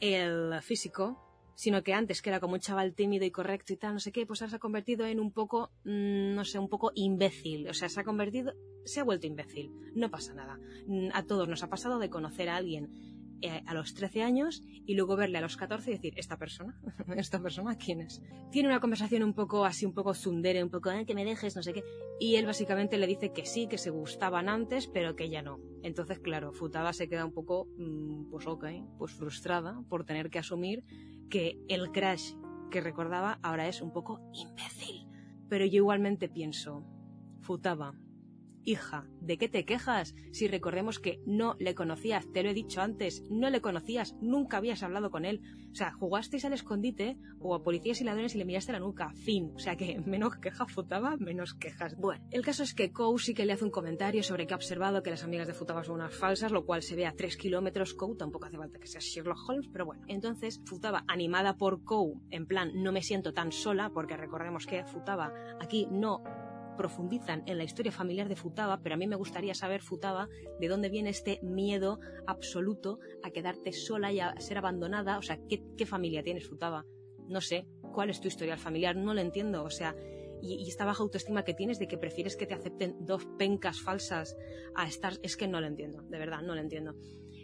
el 0.00 0.54
físico, 0.62 1.22
sino 1.54 1.82
que 1.82 1.92
antes 1.92 2.22
que 2.22 2.30
era 2.30 2.40
como 2.40 2.54
un 2.54 2.60
chaval 2.60 2.94
tímido 2.94 3.24
y 3.24 3.30
correcto 3.30 3.72
y 3.72 3.76
tal, 3.76 3.94
no 3.94 4.00
sé 4.00 4.12
qué, 4.12 4.24
pues 4.24 4.40
ahora 4.40 4.50
se 4.50 4.56
ha 4.56 4.60
convertido 4.60 5.04
en 5.06 5.18
un 5.18 5.32
poco, 5.32 5.72
mm, 5.84 6.34
no 6.34 6.44
sé, 6.44 6.58
un 6.58 6.68
poco 6.68 6.92
imbécil. 6.94 7.68
O 7.68 7.74
sea, 7.74 7.88
se 7.88 8.00
ha 8.00 8.04
convertido, 8.04 8.52
se 8.84 9.00
ha 9.00 9.04
vuelto 9.04 9.26
imbécil. 9.26 9.72
No 9.94 10.08
pasa 10.08 10.34
nada. 10.34 10.58
Mm, 10.86 11.08
a 11.12 11.24
todos 11.24 11.48
nos 11.48 11.62
ha 11.64 11.68
pasado 11.68 11.98
de 11.98 12.10
conocer 12.10 12.48
a 12.48 12.56
alguien 12.56 13.17
a 13.66 13.74
los 13.74 13.94
13 13.94 14.22
años 14.22 14.62
y 14.86 14.94
luego 14.94 15.16
verle 15.16 15.38
a 15.38 15.40
los 15.40 15.56
14 15.56 15.90
y 15.90 15.94
decir, 15.94 16.14
¿esta 16.16 16.36
persona? 16.36 16.80
¿Esta 17.16 17.40
persona 17.40 17.76
quién 17.76 18.00
es? 18.00 18.22
Tiene 18.50 18.68
una 18.68 18.80
conversación 18.80 19.22
un 19.22 19.34
poco 19.34 19.64
así, 19.64 19.86
un 19.86 19.94
poco 19.94 20.14
zundere, 20.14 20.62
un 20.62 20.70
poco, 20.70 20.90
que 21.06 21.14
me 21.14 21.24
dejes, 21.24 21.54
no 21.56 21.62
sé 21.62 21.72
qué. 21.72 21.84
Y 22.18 22.36
él 22.36 22.46
básicamente 22.46 22.98
le 22.98 23.06
dice 23.06 23.32
que 23.32 23.46
sí, 23.46 23.68
que 23.68 23.78
se 23.78 23.90
gustaban 23.90 24.48
antes, 24.48 24.88
pero 24.88 25.14
que 25.14 25.28
ya 25.28 25.42
no. 25.42 25.60
Entonces, 25.82 26.18
claro, 26.18 26.52
Futaba 26.52 26.92
se 26.92 27.08
queda 27.08 27.24
un 27.24 27.32
poco, 27.32 27.68
mm, 27.76 28.30
pues 28.30 28.46
ok, 28.46 28.66
pues 28.98 29.12
frustrada 29.12 29.82
por 29.88 30.04
tener 30.04 30.30
que 30.30 30.38
asumir 30.38 30.84
que 31.30 31.58
el 31.68 31.90
crash 31.92 32.32
que 32.70 32.80
recordaba 32.80 33.38
ahora 33.42 33.68
es 33.68 33.80
un 33.80 33.92
poco 33.92 34.20
imbécil. 34.32 35.06
Pero 35.48 35.64
yo 35.64 35.76
igualmente 35.76 36.28
pienso, 36.28 36.84
Futaba, 37.40 37.94
Hija, 38.64 39.06
¿de 39.20 39.38
qué 39.38 39.48
te 39.48 39.64
quejas? 39.64 40.14
Si 40.32 40.46
recordemos 40.46 40.98
que 40.98 41.20
no 41.26 41.56
le 41.58 41.74
conocías, 41.74 42.30
te 42.32 42.42
lo 42.42 42.50
he 42.50 42.54
dicho 42.54 42.80
antes, 42.80 43.22
no 43.30 43.50
le 43.50 43.60
conocías, 43.60 44.14
nunca 44.20 44.58
habías 44.58 44.82
hablado 44.82 45.10
con 45.10 45.24
él. 45.24 45.40
O 45.72 45.74
sea, 45.74 45.92
jugasteis 45.92 46.44
al 46.44 46.52
escondite 46.52 47.16
o 47.40 47.54
a 47.54 47.62
policías 47.62 48.00
y 48.00 48.04
ladrones 48.04 48.34
y 48.34 48.38
le 48.38 48.44
miraste 48.44 48.72
la 48.72 48.80
nuca. 48.80 49.10
Fin. 49.24 49.52
O 49.54 49.58
sea 49.58 49.76
que 49.76 50.00
menos 50.06 50.36
quejas 50.36 50.70
Futaba, 50.72 51.16
menos 51.16 51.54
quejas. 51.54 51.96
Bueno, 51.96 52.24
el 52.30 52.44
caso 52.44 52.62
es 52.62 52.74
que 52.74 52.92
Kou 52.92 53.18
sí 53.18 53.34
que 53.34 53.46
le 53.46 53.52
hace 53.52 53.64
un 53.64 53.70
comentario 53.70 54.22
sobre 54.22 54.46
que 54.46 54.54
ha 54.54 54.56
observado 54.56 55.02
que 55.02 55.10
las 55.10 55.24
amigas 55.24 55.46
de 55.46 55.54
Futaba 55.54 55.84
son 55.84 55.96
unas 55.96 56.14
falsas, 56.14 56.52
lo 56.52 56.64
cual 56.64 56.82
se 56.82 56.96
ve 56.96 57.06
a 57.06 57.14
tres 57.14 57.36
kilómetros. 57.36 57.94
Kou 57.94 58.16
tampoco 58.16 58.46
hace 58.46 58.56
falta 58.56 58.78
que 58.78 58.86
sea 58.86 59.00
Sherlock 59.00 59.48
Holmes, 59.48 59.68
pero 59.72 59.86
bueno. 59.86 60.04
Entonces, 60.08 60.60
Futaba, 60.64 61.04
animada 61.08 61.56
por 61.56 61.84
Kou, 61.84 62.20
en 62.30 62.46
plan, 62.46 62.72
no 62.74 62.92
me 62.92 63.02
siento 63.02 63.32
tan 63.32 63.52
sola, 63.52 63.90
porque 63.90 64.16
recordemos 64.16 64.66
que 64.66 64.84
Futaba 64.84 65.32
aquí 65.60 65.86
no 65.90 66.22
profundizan 66.78 67.42
en 67.46 67.58
la 67.58 67.64
historia 67.64 67.92
familiar 67.92 68.28
de 68.30 68.36
Futaba, 68.36 68.80
pero 68.80 68.94
a 68.94 68.98
mí 68.98 69.06
me 69.06 69.16
gustaría 69.16 69.52
saber, 69.52 69.82
Futaba, 69.82 70.30
de 70.58 70.68
dónde 70.68 70.88
viene 70.88 71.10
este 71.10 71.40
miedo 71.42 71.98
absoluto 72.26 73.00
a 73.22 73.30
quedarte 73.30 73.72
sola 73.72 74.10
y 74.12 74.20
a 74.20 74.34
ser 74.40 74.56
abandonada. 74.56 75.18
O 75.18 75.22
sea, 75.22 75.38
¿qué, 75.48 75.84
familia 75.84 76.22
tienes, 76.22 76.48
Futaba? 76.48 76.86
No 77.26 77.42
sé, 77.42 77.66
¿cuál 77.92 78.08
es 78.08 78.20
tu 78.20 78.28
historial 78.28 78.58
familiar? 78.58 78.96
No 78.96 79.12
lo 79.12 79.20
entiendo. 79.20 79.64
O 79.64 79.70
sea, 79.70 79.94
y, 80.40 80.54
y, 80.54 80.68
esta 80.68 80.86
baja 80.86 81.02
autoestima 81.02 81.44
que 81.44 81.52
tienes 81.52 81.78
de 81.78 81.88
que 81.88 81.98
prefieres 81.98 82.36
que 82.36 82.46
te 82.46 82.54
acepten 82.54 82.96
dos 83.00 83.26
pencas 83.38 83.80
falsas 83.80 84.36
a 84.74 84.86
estar, 84.86 85.14
es 85.22 85.36
que 85.36 85.48
no 85.48 85.60
lo 85.60 85.66
entiendo, 85.66 86.02
de 86.02 86.18
verdad, 86.18 86.40
no 86.42 86.54
lo 86.54 86.60
entiendo. 86.60 86.94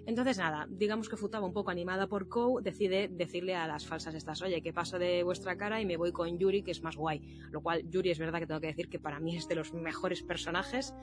Entonces, 0.07 0.39
nada, 0.39 0.67
digamos 0.69 1.09
que 1.09 1.17
Futaba, 1.17 1.47
un 1.47 1.53
poco 1.53 1.71
animada 1.71 2.07
por 2.07 2.29
Kou, 2.29 2.61
decide 2.61 3.09
decirle 3.09 3.55
a 3.55 3.67
las 3.67 3.87
falsas 3.87 4.15
estas, 4.15 4.43
oye, 4.43 4.61
que 4.61 4.73
paso 4.73 4.99
de 4.99 5.23
vuestra 5.23 5.57
cara 5.57 5.81
y 5.81 5.87
me 5.87 5.97
voy 5.97 6.13
con 6.13 6.39
Yuri, 6.39 6.63
que 6.63 6.73
es 6.73 6.83
más 6.83 6.97
guay. 6.97 7.21
Lo 7.51 7.63
cual, 7.63 7.89
Yuri 7.89 8.11
es 8.11 8.19
verdad 8.19 8.39
que 8.39 8.47
tengo 8.47 8.61
que 8.61 8.67
decir 8.67 8.89
que 8.89 8.99
para 8.99 9.21
mí 9.21 9.37
es 9.37 9.49
de 9.49 9.55
los 9.55 9.73
mejores 9.73 10.23
personajes. 10.23 10.95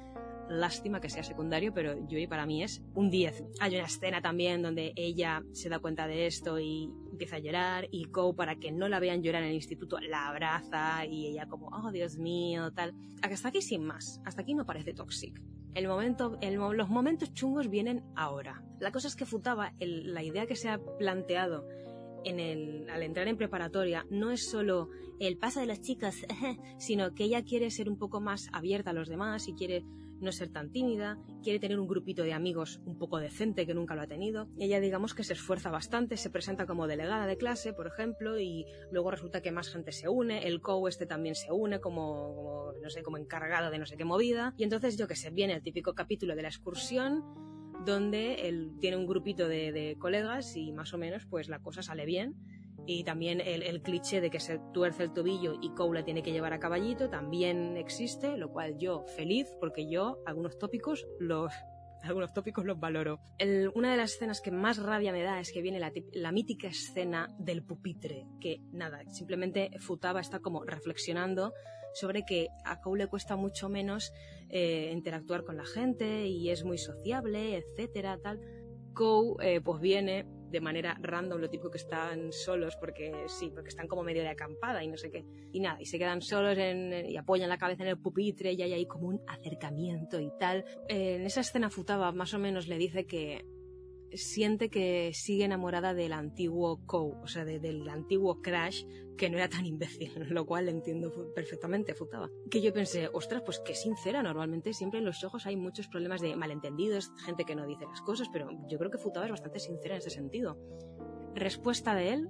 Lástima 0.49 0.99
que 0.99 1.09
sea 1.09 1.23
secundario, 1.23 1.73
pero 1.73 1.95
Yuri 2.07 2.27
para 2.27 2.45
mí 2.45 2.61
es 2.61 2.81
un 2.93 3.09
10. 3.09 3.43
Hay 3.59 3.75
una 3.75 3.85
escena 3.85 4.21
también 4.21 4.61
donde 4.61 4.93
ella 4.95 5.43
se 5.51 5.69
da 5.69 5.79
cuenta 5.79 6.07
de 6.07 6.27
esto 6.27 6.59
y 6.59 6.91
empieza 7.21 7.35
a 7.35 7.39
llorar 7.39 7.87
y 7.91 8.05
Kou, 8.05 8.35
para 8.35 8.55
que 8.55 8.71
no 8.71 8.89
la 8.89 8.99
vean 8.99 9.21
llorar 9.21 9.43
en 9.43 9.49
el 9.49 9.55
instituto, 9.55 9.99
la 9.99 10.27
abraza 10.27 11.05
y 11.05 11.27
ella 11.27 11.45
como, 11.45 11.67
oh 11.67 11.91
Dios 11.91 12.17
mío, 12.17 12.71
tal. 12.71 12.95
Hasta 13.21 13.49
aquí 13.49 13.61
sin 13.61 13.83
más, 13.83 14.19
hasta 14.25 14.41
aquí 14.41 14.55
no 14.55 14.65
parece 14.65 14.93
toxic. 14.95 15.39
El 15.75 15.87
momento, 15.87 16.39
los 16.41 16.89
momentos 16.89 17.31
chungos 17.33 17.69
vienen 17.69 18.03
ahora. 18.15 18.63
La 18.79 18.91
cosa 18.91 19.07
es 19.07 19.15
que 19.15 19.27
Futaba, 19.27 19.73
la 19.79 20.23
idea 20.23 20.47
que 20.47 20.55
se 20.55 20.67
ha 20.67 20.79
planteado 20.97 21.67
en 22.23 22.39
el, 22.39 22.89
al 22.89 23.03
entrar 23.03 23.27
en 23.27 23.37
preparatoria 23.37 24.05
no 24.09 24.31
es 24.31 24.49
solo 24.49 24.89
el 25.19 25.37
paso 25.37 25.59
de 25.59 25.67
las 25.67 25.81
chicas, 25.81 26.25
sino 26.79 27.13
que 27.13 27.25
ella 27.25 27.43
quiere 27.43 27.69
ser 27.69 27.87
un 27.87 27.99
poco 27.99 28.19
más 28.19 28.49
abierta 28.51 28.89
a 28.89 28.93
los 28.93 29.09
demás 29.09 29.47
y 29.47 29.53
quiere 29.53 29.85
no 30.21 30.31
ser 30.31 30.49
tan 30.49 30.71
tímida, 30.71 31.17
quiere 31.43 31.59
tener 31.59 31.79
un 31.79 31.87
grupito 31.87 32.23
de 32.23 32.33
amigos 32.33 32.81
un 32.85 32.97
poco 32.97 33.19
decente 33.19 33.65
que 33.65 33.73
nunca 33.73 33.95
lo 33.95 34.01
ha 34.01 34.07
tenido. 34.07 34.47
Ella 34.57 34.79
digamos 34.79 35.13
que 35.13 35.23
se 35.23 35.33
esfuerza 35.33 35.69
bastante, 35.69 36.17
se 36.17 36.29
presenta 36.29 36.65
como 36.65 36.87
delegada 36.87 37.25
de 37.25 37.37
clase, 37.37 37.73
por 37.73 37.87
ejemplo, 37.87 38.39
y 38.39 38.65
luego 38.91 39.11
resulta 39.11 39.41
que 39.41 39.51
más 39.51 39.69
gente 39.69 39.91
se 39.91 40.09
une, 40.09 40.47
el 40.47 40.61
co 40.61 40.87
este 40.87 41.05
también 41.05 41.35
se 41.35 41.51
une 41.51 41.79
como, 41.79 42.73
no 42.81 42.89
sé, 42.89 43.03
como 43.03 43.17
encargado 43.17 43.71
de 43.71 43.79
no 43.79 43.85
sé 43.85 43.97
qué 43.97 44.05
movida, 44.05 44.53
y 44.57 44.63
entonces 44.63 44.97
yo 44.97 45.07
que 45.07 45.15
sé, 45.15 45.29
viene 45.29 45.53
el 45.53 45.61
típico 45.61 45.93
capítulo 45.93 46.35
de 46.35 46.41
la 46.41 46.47
excursión 46.49 47.23
donde 47.85 48.47
él 48.47 48.73
tiene 48.79 48.97
un 48.97 49.07
grupito 49.07 49.47
de, 49.47 49.71
de 49.71 49.97
colegas 49.97 50.55
y 50.55 50.71
más 50.71 50.93
o 50.93 50.97
menos 50.97 51.25
pues 51.25 51.49
la 51.49 51.59
cosa 51.59 51.81
sale 51.81 52.05
bien 52.05 52.35
y 52.85 53.03
también 53.03 53.41
el, 53.41 53.81
cliché 53.81 54.21
de 54.21 54.29
que 54.29 54.39
se 54.39 54.59
tuerce 54.73 55.03
el 55.03 55.13
tobillo 55.13 55.55
y 55.61 55.73
Cole 55.73 56.03
tiene 56.03 56.23
que 56.23 56.31
llevar 56.31 56.53
a 56.53 56.59
caballito 56.59 57.09
también 57.09 57.77
existe, 57.77 58.37
lo 58.37 58.51
cual 58.51 58.77
yo 58.77 59.05
feliz 59.15 59.47
porque 59.59 59.89
yo 59.89 60.17
algunos 60.25 60.57
tópicos 60.57 61.05
los 61.19 61.51
algunos 62.03 62.33
tópicos 62.33 62.65
los 62.65 62.79
valoro. 62.79 63.19
una 63.75 63.91
de 63.91 63.97
las 63.97 64.13
escenas 64.13 64.41
que 64.41 64.51
más 64.51 64.77
rabia 64.77 65.11
me 65.11 65.21
da 65.21 65.39
es 65.39 65.51
que 65.51 65.61
viene 65.61 65.79
la, 65.79 66.31
mítica 66.31 66.67
escena 66.67 67.27
del 67.37 67.63
pupitre, 67.63 68.25
que 68.39 68.57
nada, 68.71 69.03
simplemente 69.11 69.69
Futaba 69.79 70.19
está 70.19 70.39
como 70.39 70.63
reflexionando 70.63 71.53
sobre 71.93 72.23
que 72.23 72.47
a 72.65 72.79
Cole 72.79 73.03
le 73.03 73.09
cuesta 73.09 73.35
mucho 73.35 73.69
menos 73.69 74.11
eh, 74.49 74.89
interactuar 74.93 75.43
con 75.43 75.57
la 75.57 75.65
gente 75.65 76.25
y 76.25 76.49
es 76.49 76.63
muy 76.63 76.79
sociable, 76.79 77.57
etcétera, 77.57 78.17
tal. 78.17 78.39
Eh, 79.41 79.61
pues 79.63 79.79
viene 79.79 80.25
de 80.51 80.61
manera 80.61 80.97
random, 81.01 81.39
lo 81.39 81.49
típico 81.49 81.71
que 81.71 81.77
están 81.77 82.31
solos 82.31 82.75
porque 82.75 83.25
sí, 83.27 83.49
porque 83.53 83.69
están 83.69 83.87
como 83.87 84.03
medio 84.03 84.21
de 84.21 84.29
acampada 84.29 84.83
y 84.83 84.87
no 84.87 84.97
sé 84.97 85.09
qué. 85.09 85.25
Y 85.51 85.59
nada, 85.59 85.81
y 85.81 85.85
se 85.85 85.97
quedan 85.97 86.21
solos 86.21 86.57
y 86.57 87.17
apoyan 87.17 87.49
la 87.49 87.57
cabeza 87.57 87.83
en 87.83 87.89
el 87.89 87.97
pupitre 87.97 88.53
y 88.53 88.61
hay 88.61 88.73
ahí 88.73 88.85
como 88.85 89.07
un 89.07 89.21
acercamiento 89.27 90.19
y 90.19 90.31
tal. 90.37 90.65
Eh, 90.87 91.15
en 91.15 91.21
esa 91.21 91.41
escena 91.41 91.69
Futaba 91.69 92.11
más 92.11 92.33
o 92.33 92.39
menos 92.39 92.67
le 92.67 92.77
dice 92.77 93.05
que 93.05 93.45
siente 94.13 94.69
que 94.69 95.11
sigue 95.13 95.45
enamorada 95.45 95.93
del 95.93 96.13
antiguo 96.13 96.85
Kou, 96.85 97.21
o 97.21 97.27
sea, 97.27 97.45
del 97.45 97.87
antiguo 97.89 98.41
Crash, 98.41 98.85
que 99.17 99.29
no 99.29 99.37
era 99.37 99.49
tan 99.49 99.65
imbécil, 99.65 100.11
lo 100.29 100.45
cual 100.45 100.69
entiendo 100.69 101.11
perfectamente, 101.33 101.93
Futaba. 101.93 102.29
Que 102.49 102.61
yo 102.61 102.73
pensé, 102.73 103.09
ostras, 103.13 103.41
pues 103.45 103.59
qué 103.59 103.75
sincera, 103.75 104.23
normalmente 104.23 104.73
siempre 104.73 104.99
en 104.99 105.05
los 105.05 105.23
ojos 105.23 105.45
hay 105.45 105.55
muchos 105.55 105.87
problemas 105.87 106.21
de 106.21 106.35
malentendidos, 106.35 107.11
gente 107.25 107.45
que 107.45 107.55
no 107.55 107.67
dice 107.67 107.85
las 107.85 108.01
cosas, 108.01 108.29
pero 108.31 108.49
yo 108.69 108.77
creo 108.77 108.91
que 108.91 108.97
Futaba 108.97 109.25
es 109.25 109.31
bastante 109.31 109.59
sincera 109.59 109.95
en 109.95 109.99
ese 109.99 110.09
sentido. 110.09 110.57
Respuesta 111.35 111.95
de 111.95 112.13
él, 112.13 112.29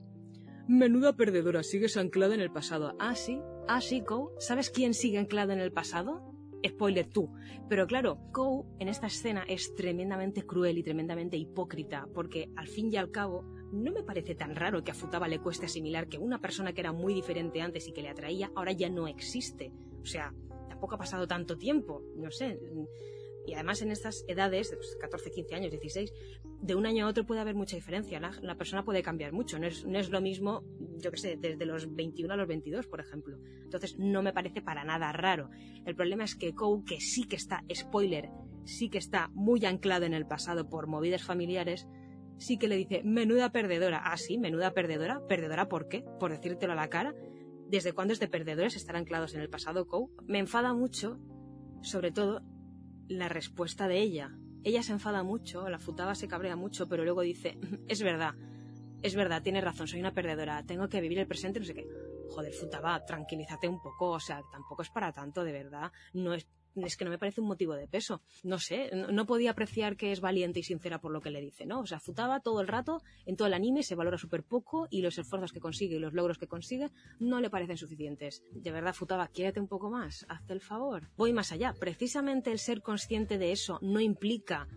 Menuda 0.68 1.14
perdedora, 1.14 1.64
sigues 1.64 1.98
anclada 1.98 2.36
en 2.36 2.40
el 2.40 2.52
pasado. 2.52 2.96
Ah, 3.00 3.16
sí, 3.16 3.42
ah, 3.68 3.82
sí, 3.82 4.02
Kou. 4.02 4.32
¿Sabes 4.40 4.70
quién 4.70 4.94
sigue 4.94 5.18
anclado 5.18 5.52
en 5.52 5.60
el 5.60 5.74
pasado? 5.74 6.31
Spoiler 6.68 7.08
tú. 7.08 7.32
Pero 7.70 7.88
claro, 7.88 8.20
Kou 8.32 8.66
en 8.80 8.88
esta 8.88 9.08
escena 9.08 9.44
es 9.48 9.76
tremendamente 9.76 10.46
cruel 10.46 10.78
y 10.78 10.84
tremendamente 10.84 11.38
hipócrita, 11.38 12.08
porque 12.14 12.50
al 12.56 12.68
fin 12.68 12.92
y 12.92 12.98
al 12.98 13.12
cabo 13.12 13.44
no 13.72 13.92
me 13.92 14.04
parece 14.04 14.36
tan 14.36 14.56
raro 14.56 14.84
que 14.84 14.92
a 14.92 14.96
Futaba 14.96 15.28
le 15.28 15.40
cueste 15.40 15.66
asimilar 15.66 16.08
que 16.08 16.18
una 16.18 16.42
persona 16.42 16.74
que 16.74 16.82
era 16.82 16.92
muy 16.92 17.14
diferente 17.14 17.62
antes 17.62 17.88
y 17.88 17.94
que 17.94 18.02
le 18.02 18.10
atraía 18.10 18.52
ahora 18.56 18.74
ya 18.74 18.90
no 18.90 19.08
existe. 19.08 19.72
O 20.02 20.06
sea, 20.06 20.34
tampoco 20.68 20.96
ha 20.96 21.00
pasado 21.00 21.28
tanto 21.28 21.58
tiempo, 21.58 22.04
no 22.16 22.32
sé. 22.32 22.60
Y 23.46 23.54
además 23.54 23.82
en 23.82 23.92
estas 23.92 24.24
edades, 24.28 24.70
de 24.70 24.78
los 24.78 24.96
14, 24.98 25.32
15 25.32 25.56
años, 25.56 25.72
16, 25.72 26.14
de 26.62 26.76
un 26.76 26.86
año 26.86 27.06
a 27.06 27.10
otro 27.10 27.26
puede 27.26 27.42
haber 27.42 27.56
mucha 27.56 27.76
diferencia. 27.76 28.20
La, 28.20 28.56
persona 28.56 28.86
puede 28.86 29.02
cambiar 29.02 29.34
mucho. 29.34 29.58
No 29.58 29.68
es, 29.68 30.10
lo 30.10 30.22
mismo, 30.22 30.64
yo 30.98 31.12
qué 31.12 31.18
sé, 31.18 31.38
desde 31.38 31.66
los 31.66 31.94
21 31.94 32.34
a 32.34 32.38
los 32.38 32.48
22, 32.48 32.88
por 32.88 33.00
ejemplo. 33.00 33.38
Entonces, 33.64 33.98
no 33.98 34.22
me 34.22 34.32
parece 34.32 34.62
para 34.62 34.84
nada 34.84 35.12
raro. 35.12 35.50
El 35.86 35.96
problema 35.96 36.24
es 36.24 36.36
que 36.36 36.54
Kou, 36.54 36.84
que 36.84 37.00
sí 37.00 37.24
que 37.24 37.36
está, 37.36 37.64
spoiler, 37.74 38.30
sí 38.64 38.90
que 38.90 39.00
está 39.00 39.30
muy 39.34 39.66
anclado 39.66 40.06
en 40.06 40.14
el 40.14 40.28
pasado 40.28 40.70
por 40.70 40.88
movidas 40.88 41.24
familiares, 41.24 41.88
sí 42.38 42.58
que 42.58 42.68
le 42.68 42.78
dice, 42.78 43.02
menuda 43.04 43.52
perdedora. 43.52 44.02
Ah, 44.04 44.18
sí, 44.18 44.38
menuda 44.38 44.72
perdedora. 44.72 45.26
¿Perdedora 45.28 45.68
por 45.68 45.88
qué? 45.88 46.06
Por 46.20 46.32
decírtelo 46.32 46.74
a 46.74 46.76
la 46.76 46.90
cara. 46.90 47.16
¿Desde 47.70 47.94
cuándo 47.94 48.14
es 48.14 48.20
de 48.20 48.28
perdedores 48.28 48.76
estar 48.76 48.96
anclados 48.96 49.34
en 49.34 49.42
el 49.42 49.50
pasado, 49.50 49.88
Kou? 49.88 50.12
Me 50.28 50.40
enfada 50.40 50.74
mucho, 50.74 51.20
sobre 51.82 52.12
todo, 52.12 52.42
la 53.08 53.30
respuesta 53.30 53.88
de 53.88 54.00
ella. 54.00 54.38
Ella 54.64 54.84
se 54.84 54.92
enfada 54.92 55.24
mucho, 55.24 55.68
la 55.70 55.80
futaba 55.80 56.14
se 56.16 56.28
cabrea 56.28 56.56
mucho, 56.56 56.88
pero 56.88 57.04
luego 57.04 57.22
dice, 57.22 57.58
es 57.88 58.02
verdad, 58.02 58.36
es 59.02 59.16
verdad, 59.16 59.42
tienes 59.42 59.64
razón, 59.64 59.88
soy 59.88 60.00
una 60.00 60.14
perdedora, 60.14 60.64
tengo 60.64 60.88
que 60.88 61.02
vivir 61.02 61.20
el 61.20 61.28
presente, 61.28 61.60
no 61.60 61.66
sé 61.66 61.74
qué. 61.74 61.88
Joder, 62.30 62.54
futaba, 62.54 63.04
tranquilízate 63.04 63.68
un 63.68 63.82
poco, 63.82 64.12
o 64.12 64.20
sea, 64.20 64.42
tampoco 64.52 64.84
es 64.84 64.90
para 64.90 65.12
tanto, 65.12 65.44
de 65.44 65.52
verdad. 65.52 65.92
No 66.14 66.34
es 66.34 66.48
es 66.76 66.98
que 66.98 67.06
no 67.06 67.12
me 67.12 67.18
parece 67.18 67.42
un 67.42 67.48
motivo 67.48 67.76
de 67.76 67.88
peso. 67.88 68.22
No 68.44 68.60
sé, 68.60 68.92
no, 68.94 69.26
podía 69.26 69.52
apreciar 69.52 69.98
que 69.98 70.12
es 70.12 70.22
valiente 70.22 70.60
y 70.60 70.64
sincera 70.64 71.00
por 71.00 71.12
lo 71.12 71.22
que 71.22 71.32
le 71.32 71.42
dice, 71.42 71.66
¿no? 71.66 71.82
O 71.82 71.86
sea, 71.86 72.00
Futaba 72.00 72.40
todo 72.40 72.62
el 72.62 72.68
rato, 72.68 73.02
en 73.26 73.36
todo 73.36 73.48
el 73.48 73.54
anime 73.54 73.84
se 73.84 73.96
valora 73.96 74.18
súper 74.18 74.44
poco 74.44 74.88
y 74.90 75.02
los 75.02 75.18
esfuerzos 75.18 75.52
que 75.52 75.60
consigue 75.60 75.98
y 75.98 76.00
los 76.00 76.14
logros 76.14 76.38
que 76.38 76.48
consigue 76.48 76.90
no 77.20 77.40
le 77.42 77.50
parecen 77.50 77.78
suficientes. 77.78 78.44
De 78.52 78.72
verdad, 78.72 78.94
Futaba, 78.94 79.28
quiérete 79.28 79.60
un 79.60 79.68
poco 79.68 79.90
más, 79.90 80.26
hazte 80.30 80.54
el 80.54 80.62
favor. 80.62 81.10
Voy 81.18 81.34
más 81.34 81.52
allá. 81.52 81.74
Precisamente 81.80 82.52
el 82.52 82.60
ser 82.60 82.82
consciente 82.82 83.38
de 83.38 83.52
eso 83.52 83.80
no 83.82 84.00
implica 84.00 84.68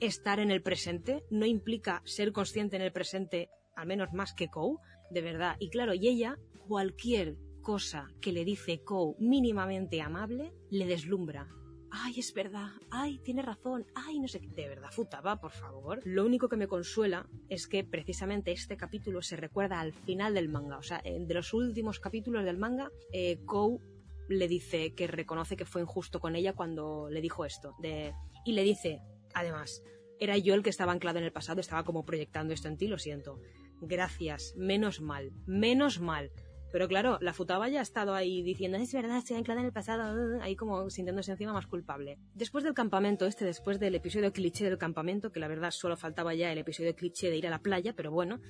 estar 0.00 0.40
en 0.40 0.50
el 0.50 0.62
presente, 0.62 1.24
no 1.30 1.46
implica 1.46 2.02
ser 2.04 2.32
consciente 2.32 2.76
en 2.76 2.82
el 2.82 2.92
presente, 2.92 3.48
al 3.76 3.86
menos 3.86 4.12
más 4.12 4.34
que 4.34 4.48
Kou, 4.48 4.78
de 5.10 5.20
verdad. 5.20 5.56
Y 5.58 5.70
claro, 5.70 5.94
y 5.94 6.08
ella, 6.08 6.36
cualquier 6.66 7.36
cosa 7.64 8.12
que 8.20 8.30
le 8.30 8.44
dice 8.44 8.84
Kou 8.84 9.16
mínimamente 9.18 10.00
amable 10.00 10.52
le 10.70 10.86
deslumbra. 10.86 11.48
Ay, 11.90 12.18
es 12.18 12.34
verdad. 12.34 12.70
Ay, 12.90 13.18
tiene 13.24 13.40
razón. 13.40 13.86
Ay, 13.94 14.20
no 14.20 14.28
sé 14.28 14.40
qué. 14.40 14.48
De 14.48 14.68
verdad, 14.68 14.90
Futaba, 14.92 15.40
por 15.40 15.52
favor. 15.52 16.00
Lo 16.04 16.24
único 16.24 16.48
que 16.48 16.56
me 16.56 16.68
consuela 16.68 17.26
es 17.48 17.66
que 17.66 17.84
precisamente 17.84 18.52
este 18.52 18.76
capítulo 18.76 19.22
se 19.22 19.36
recuerda 19.36 19.80
al 19.80 19.92
final 19.92 20.34
del 20.34 20.48
manga. 20.48 20.76
O 20.76 20.82
sea, 20.82 21.02
de 21.02 21.34
los 21.34 21.54
últimos 21.54 22.00
capítulos 22.00 22.44
del 22.44 22.58
manga, 22.58 22.90
eh, 23.12 23.38
Kou 23.46 23.80
le 24.28 24.48
dice 24.48 24.94
que 24.94 25.06
reconoce 25.06 25.56
que 25.56 25.64
fue 25.64 25.82
injusto 25.82 26.20
con 26.20 26.36
ella 26.36 26.52
cuando 26.52 27.08
le 27.10 27.20
dijo 27.20 27.44
esto. 27.44 27.74
De... 27.80 28.12
Y 28.44 28.52
le 28.52 28.62
dice, 28.62 29.00
además, 29.32 29.82
era 30.18 30.36
yo 30.36 30.54
el 30.54 30.62
que 30.62 30.70
estaba 30.70 30.92
anclado 30.92 31.18
en 31.18 31.24
el 31.24 31.32
pasado, 31.32 31.60
estaba 31.60 31.84
como 31.84 32.04
proyectando 32.04 32.52
esto 32.52 32.68
en 32.68 32.76
ti, 32.76 32.88
lo 32.88 32.98
siento. 32.98 33.40
Gracias, 33.80 34.54
menos 34.56 35.00
mal, 35.00 35.32
menos 35.46 36.00
mal. 36.00 36.30
Pero 36.74 36.88
claro, 36.88 37.18
la 37.20 37.32
Futaba 37.32 37.68
ya 37.68 37.78
ha 37.78 37.82
estado 37.82 38.16
ahí 38.16 38.42
diciendo, 38.42 38.78
es 38.78 38.92
verdad, 38.92 39.18
estoy 39.18 39.36
anclada 39.36 39.60
en 39.60 39.66
el 39.66 39.72
pasado, 39.72 40.42
ahí 40.42 40.56
como 40.56 40.90
sintiéndose 40.90 41.30
encima 41.30 41.52
más 41.52 41.68
culpable. 41.68 42.18
Después 42.34 42.64
del 42.64 42.74
campamento, 42.74 43.26
este 43.26 43.44
después 43.44 43.78
del 43.78 43.94
episodio 43.94 44.32
cliché 44.32 44.64
del 44.64 44.76
campamento, 44.76 45.30
que 45.30 45.38
la 45.38 45.46
verdad 45.46 45.70
solo 45.70 45.96
faltaba 45.96 46.34
ya 46.34 46.50
el 46.50 46.58
episodio 46.58 46.96
cliché 46.96 47.30
de 47.30 47.36
ir 47.36 47.46
a 47.46 47.50
la 47.50 47.60
playa, 47.60 47.94
pero 47.94 48.10
bueno, 48.10 48.40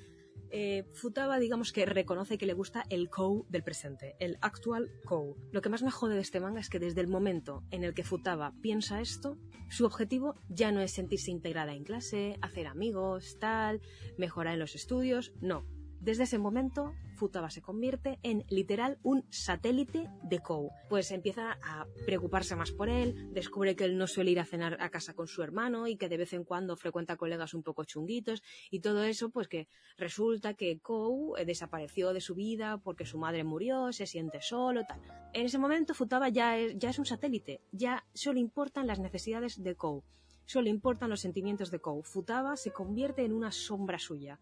eh, 0.49 0.85
Futaba, 0.95 1.38
digamos 1.38 1.71
que 1.71 1.85
reconoce 1.85 2.38
que 2.38 2.47
le 2.47 2.54
gusta 2.54 2.87
el 2.88 3.11
Kou 3.11 3.45
del 3.50 3.62
presente, 3.62 4.16
el 4.21 4.38
actual 4.40 4.90
Kou. 5.04 5.37
Lo 5.52 5.61
que 5.61 5.69
más 5.69 5.83
me 5.83 5.90
jode 5.90 6.14
de 6.14 6.23
este 6.23 6.40
manga 6.40 6.61
es 6.61 6.71
que 6.71 6.78
desde 6.78 7.02
el 7.02 7.09
momento 7.09 7.62
en 7.71 7.85
el 7.85 7.93
que 7.93 8.04
Futaba 8.04 8.54
piensa 8.62 9.02
esto, 9.02 9.37
su 9.69 9.85
objetivo 9.85 10.35
ya 10.49 10.73
no 10.73 10.81
es 10.81 10.93
sentirse 10.93 11.31
integrada 11.31 11.75
en 11.75 11.85
clase, 11.85 12.38
hacer 12.40 12.69
amigos, 12.69 13.37
tal, 13.38 13.83
mejorar 14.16 14.54
en 14.54 14.61
los 14.61 14.75
estudios, 14.75 15.35
no. 15.43 15.66
Desde 16.00 16.25
ese 16.25 16.38
momento, 16.38 16.93
Futaba 17.25 17.49
se 17.49 17.62
convierte 17.62 18.19
en 18.23 18.45
literal 18.50 18.99
un 19.02 19.25
satélite 19.31 20.11
de 20.25 20.40
Kou. 20.40 20.69
Pues 20.90 21.11
empieza 21.11 21.57
a 21.62 21.87
preocuparse 22.04 22.54
más 22.54 22.71
por 22.71 22.90
él, 22.90 23.33
descubre 23.33 23.75
que 23.76 23.85
él 23.85 23.97
no 23.97 24.07
suele 24.07 24.33
ir 24.33 24.40
a 24.40 24.45
cenar 24.45 24.76
a 24.78 24.90
casa 24.90 25.14
con 25.14 25.27
su 25.27 25.42
hermano 25.42 25.87
y 25.87 25.96
que 25.96 26.11
de 26.11 26.18
vez 26.18 26.35
en 26.35 26.44
cuando 26.44 26.77
frecuenta 26.77 27.16
colegas 27.16 27.55
un 27.55 27.62
poco 27.62 27.85
chunguitos 27.85 28.42
y 28.70 28.81
todo 28.81 29.05
eso, 29.05 29.31
pues 29.31 29.49
que 29.49 29.68
resulta 29.96 30.53
que 30.53 30.81
Kou 30.81 31.38
eh, 31.38 31.46
desapareció 31.46 32.12
de 32.12 32.20
su 32.20 32.35
vida 32.35 32.77
porque 32.77 33.07
su 33.07 33.16
madre 33.16 33.42
murió, 33.42 33.90
se 33.94 34.05
siente 34.05 34.42
solo, 34.42 34.85
tal. 34.85 35.01
En 35.33 35.46
ese 35.46 35.57
momento 35.57 35.94
Futaba 35.94 36.29
ya 36.29 36.59
es, 36.59 36.77
ya 36.77 36.90
es 36.90 36.99
un 36.99 37.07
satélite, 37.07 37.62
ya 37.72 38.05
solo 38.12 38.38
importan 38.38 38.87
las 38.87 38.99
necesidades 38.99 39.62
de 39.62 39.75
Kou. 39.77 40.05
Solo 40.44 40.68
importan 40.68 41.09
los 41.09 41.20
sentimientos 41.20 41.70
de 41.70 41.79
Kou. 41.79 42.03
Futaba 42.03 42.59
se 42.59 42.70
convierte 42.70 43.25
en 43.25 43.33
una 43.33 43.51
sombra 43.51 43.99
suya 43.99 44.38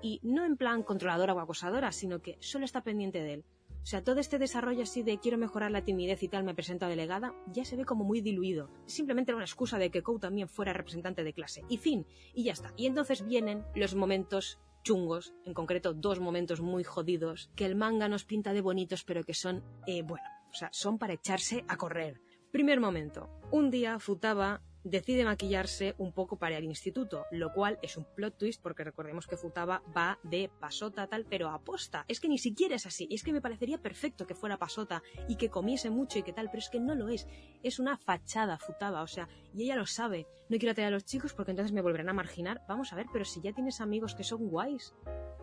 y 0.00 0.20
no 0.22 0.44
en 0.44 0.56
plan 0.56 0.82
controladora 0.82 1.34
o 1.34 1.40
acosadora, 1.40 1.92
sino 1.92 2.20
que 2.20 2.36
solo 2.40 2.64
está 2.64 2.82
pendiente 2.82 3.22
de 3.22 3.34
él. 3.34 3.44
O 3.82 3.86
sea, 3.86 4.04
todo 4.04 4.20
este 4.20 4.38
desarrollo 4.38 4.84
así 4.84 5.02
de 5.02 5.18
quiero 5.18 5.38
mejorar 5.38 5.72
la 5.72 5.82
timidez 5.82 6.22
y 6.22 6.28
tal, 6.28 6.44
me 6.44 6.54
presento 6.54 6.86
a 6.86 6.88
delegada, 6.88 7.34
ya 7.48 7.64
se 7.64 7.76
ve 7.76 7.84
como 7.84 8.04
muy 8.04 8.20
diluido. 8.20 8.70
Simplemente 8.86 9.32
era 9.32 9.36
una 9.36 9.44
excusa 9.44 9.76
de 9.76 9.90
que 9.90 10.02
Kou 10.02 10.20
también 10.20 10.48
fuera 10.48 10.72
representante 10.72 11.24
de 11.24 11.32
clase. 11.32 11.64
Y 11.68 11.78
fin, 11.78 12.06
y 12.32 12.44
ya 12.44 12.52
está. 12.52 12.72
Y 12.76 12.86
entonces 12.86 13.26
vienen 13.26 13.64
los 13.74 13.96
momentos 13.96 14.60
chungos, 14.84 15.34
en 15.44 15.54
concreto 15.54 15.94
dos 15.94 16.20
momentos 16.20 16.60
muy 16.60 16.84
jodidos, 16.84 17.50
que 17.56 17.66
el 17.66 17.74
manga 17.74 18.08
nos 18.08 18.24
pinta 18.24 18.52
de 18.52 18.60
bonitos, 18.60 19.02
pero 19.02 19.24
que 19.24 19.34
son, 19.34 19.64
eh, 19.86 20.02
bueno, 20.02 20.26
o 20.50 20.54
sea, 20.54 20.68
son 20.72 20.98
para 20.98 21.14
echarse 21.14 21.64
a 21.66 21.76
correr. 21.76 22.20
Primer 22.52 22.80
momento. 22.80 23.30
Un 23.50 23.70
día 23.70 23.98
Futaba 23.98 24.62
decide 24.84 25.24
maquillarse 25.24 25.94
un 25.98 26.12
poco 26.12 26.38
para 26.38 26.56
el 26.58 26.64
instituto, 26.64 27.26
lo 27.30 27.52
cual 27.52 27.78
es 27.82 27.96
un 27.96 28.04
plot 28.14 28.38
twist 28.38 28.62
porque 28.62 28.84
recordemos 28.84 29.26
que 29.26 29.36
Futaba 29.36 29.82
va 29.96 30.18
de 30.22 30.50
pasota 30.60 31.06
tal, 31.06 31.24
pero 31.28 31.50
aposta. 31.50 32.04
Es 32.08 32.20
que 32.20 32.28
ni 32.28 32.38
siquiera 32.38 32.76
es 32.76 32.86
así. 32.86 33.08
Es 33.10 33.22
que 33.22 33.32
me 33.32 33.40
parecería 33.40 33.78
perfecto 33.78 34.26
que 34.26 34.34
fuera 34.34 34.58
pasota 34.58 35.02
y 35.28 35.36
que 35.36 35.50
comiese 35.50 35.90
mucho 35.90 36.18
y 36.18 36.22
que 36.22 36.32
tal, 36.32 36.46
pero 36.46 36.58
es 36.58 36.70
que 36.70 36.80
no 36.80 36.94
lo 36.94 37.08
es. 37.08 37.26
Es 37.62 37.78
una 37.78 37.96
fachada 37.96 38.58
Futaba, 38.58 39.02
o 39.02 39.06
sea, 39.06 39.28
y 39.54 39.64
ella 39.64 39.76
lo 39.76 39.86
sabe. 39.86 40.26
No 40.48 40.58
quiero 40.58 40.72
atraer 40.72 40.88
a 40.88 40.90
los 40.90 41.04
chicos 41.04 41.32
porque 41.32 41.52
entonces 41.52 41.72
me 41.72 41.80
volverán 41.80 42.08
a 42.08 42.12
marginar. 42.12 42.62
Vamos 42.68 42.92
a 42.92 42.96
ver, 42.96 43.06
pero 43.12 43.24
si 43.24 43.40
ya 43.40 43.52
tienes 43.52 43.80
amigos 43.80 44.14
que 44.14 44.24
son 44.24 44.48
guays, 44.48 44.94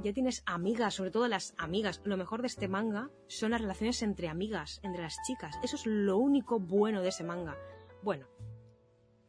ya 0.03 0.13
tienes 0.13 0.43
amigas, 0.45 0.93
sobre 0.93 1.11
todo 1.11 1.27
las 1.27 1.53
amigas. 1.57 2.01
Lo 2.03 2.17
mejor 2.17 2.41
de 2.41 2.47
este 2.47 2.67
manga 2.67 3.09
son 3.27 3.51
las 3.51 3.61
relaciones 3.61 4.01
entre 4.01 4.27
amigas, 4.27 4.79
entre 4.83 5.01
las 5.01 5.17
chicas. 5.25 5.55
Eso 5.63 5.75
es 5.75 5.85
lo 5.85 6.17
único 6.17 6.59
bueno 6.59 7.01
de 7.01 7.09
ese 7.09 7.23
manga. 7.23 7.57
Bueno, 8.03 8.27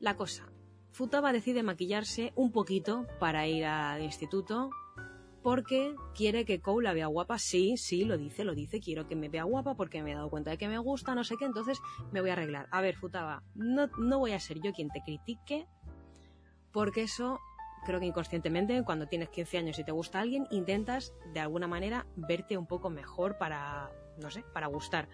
la 0.01 0.17
cosa. 0.17 0.51
Futaba 0.91 1.33
decide 1.33 1.63
maquillarse 1.63 2.33
un 2.35 2.51
poquito 2.51 3.07
para 3.21 3.47
ir 3.47 3.65
al 3.65 4.03
instituto 4.03 4.71
porque 5.43 5.95
quiere 6.15 6.45
que 6.45 6.61
Kou 6.61 6.81
la 6.81 6.93
vea 6.93 7.07
guapa. 7.07 7.39
Sí, 7.39 7.77
sí, 7.77 8.05
lo 8.05 8.19
dice, 8.19 8.45
lo 8.45 8.55
dice. 8.55 8.81
Quiero 8.81 9.07
que 9.07 9.15
me 9.15 9.29
vea 9.29 9.45
guapa 9.45 9.75
porque 9.77 10.03
me 10.03 10.13
he 10.13 10.15
dado 10.15 10.29
cuenta 10.29 10.51
de 10.51 10.59
que 10.59 10.69
me 10.69 10.79
gusta, 10.79 11.15
no 11.15 11.23
sé 11.23 11.37
qué, 11.39 11.45
entonces 11.45 11.79
me 12.13 12.21
voy 12.21 12.31
a 12.31 12.33
arreglar. 12.33 12.67
A 12.73 12.81
ver, 12.81 12.97
Futaba, 12.97 13.43
no, 13.55 13.89
no 13.99 14.19
voy 14.19 14.33
a 14.33 14.41
ser 14.41 14.61
yo 14.61 14.73
quien 14.73 14.89
te 14.89 15.03
critique 15.03 15.67
porque 16.73 17.03
eso 17.03 17.39
creo 17.85 18.01
que 18.01 18.07
inconscientemente, 18.07 18.83
cuando 18.85 19.07
tienes 19.07 19.31
15 19.31 19.59
años 19.59 19.79
y 19.79 19.85
te 19.85 19.93
gusta 19.93 20.21
alguien, 20.21 20.47
intentas 20.51 21.15
de 21.33 21.41
alguna 21.41 21.67
manera 21.67 22.07
verte 22.17 22.59
un 22.59 22.67
poco 22.67 22.91
mejor 22.91 23.39
para, 23.39 23.91
no 24.19 24.31
sé, 24.31 24.45
para 24.53 24.67
gustar. 24.67 25.09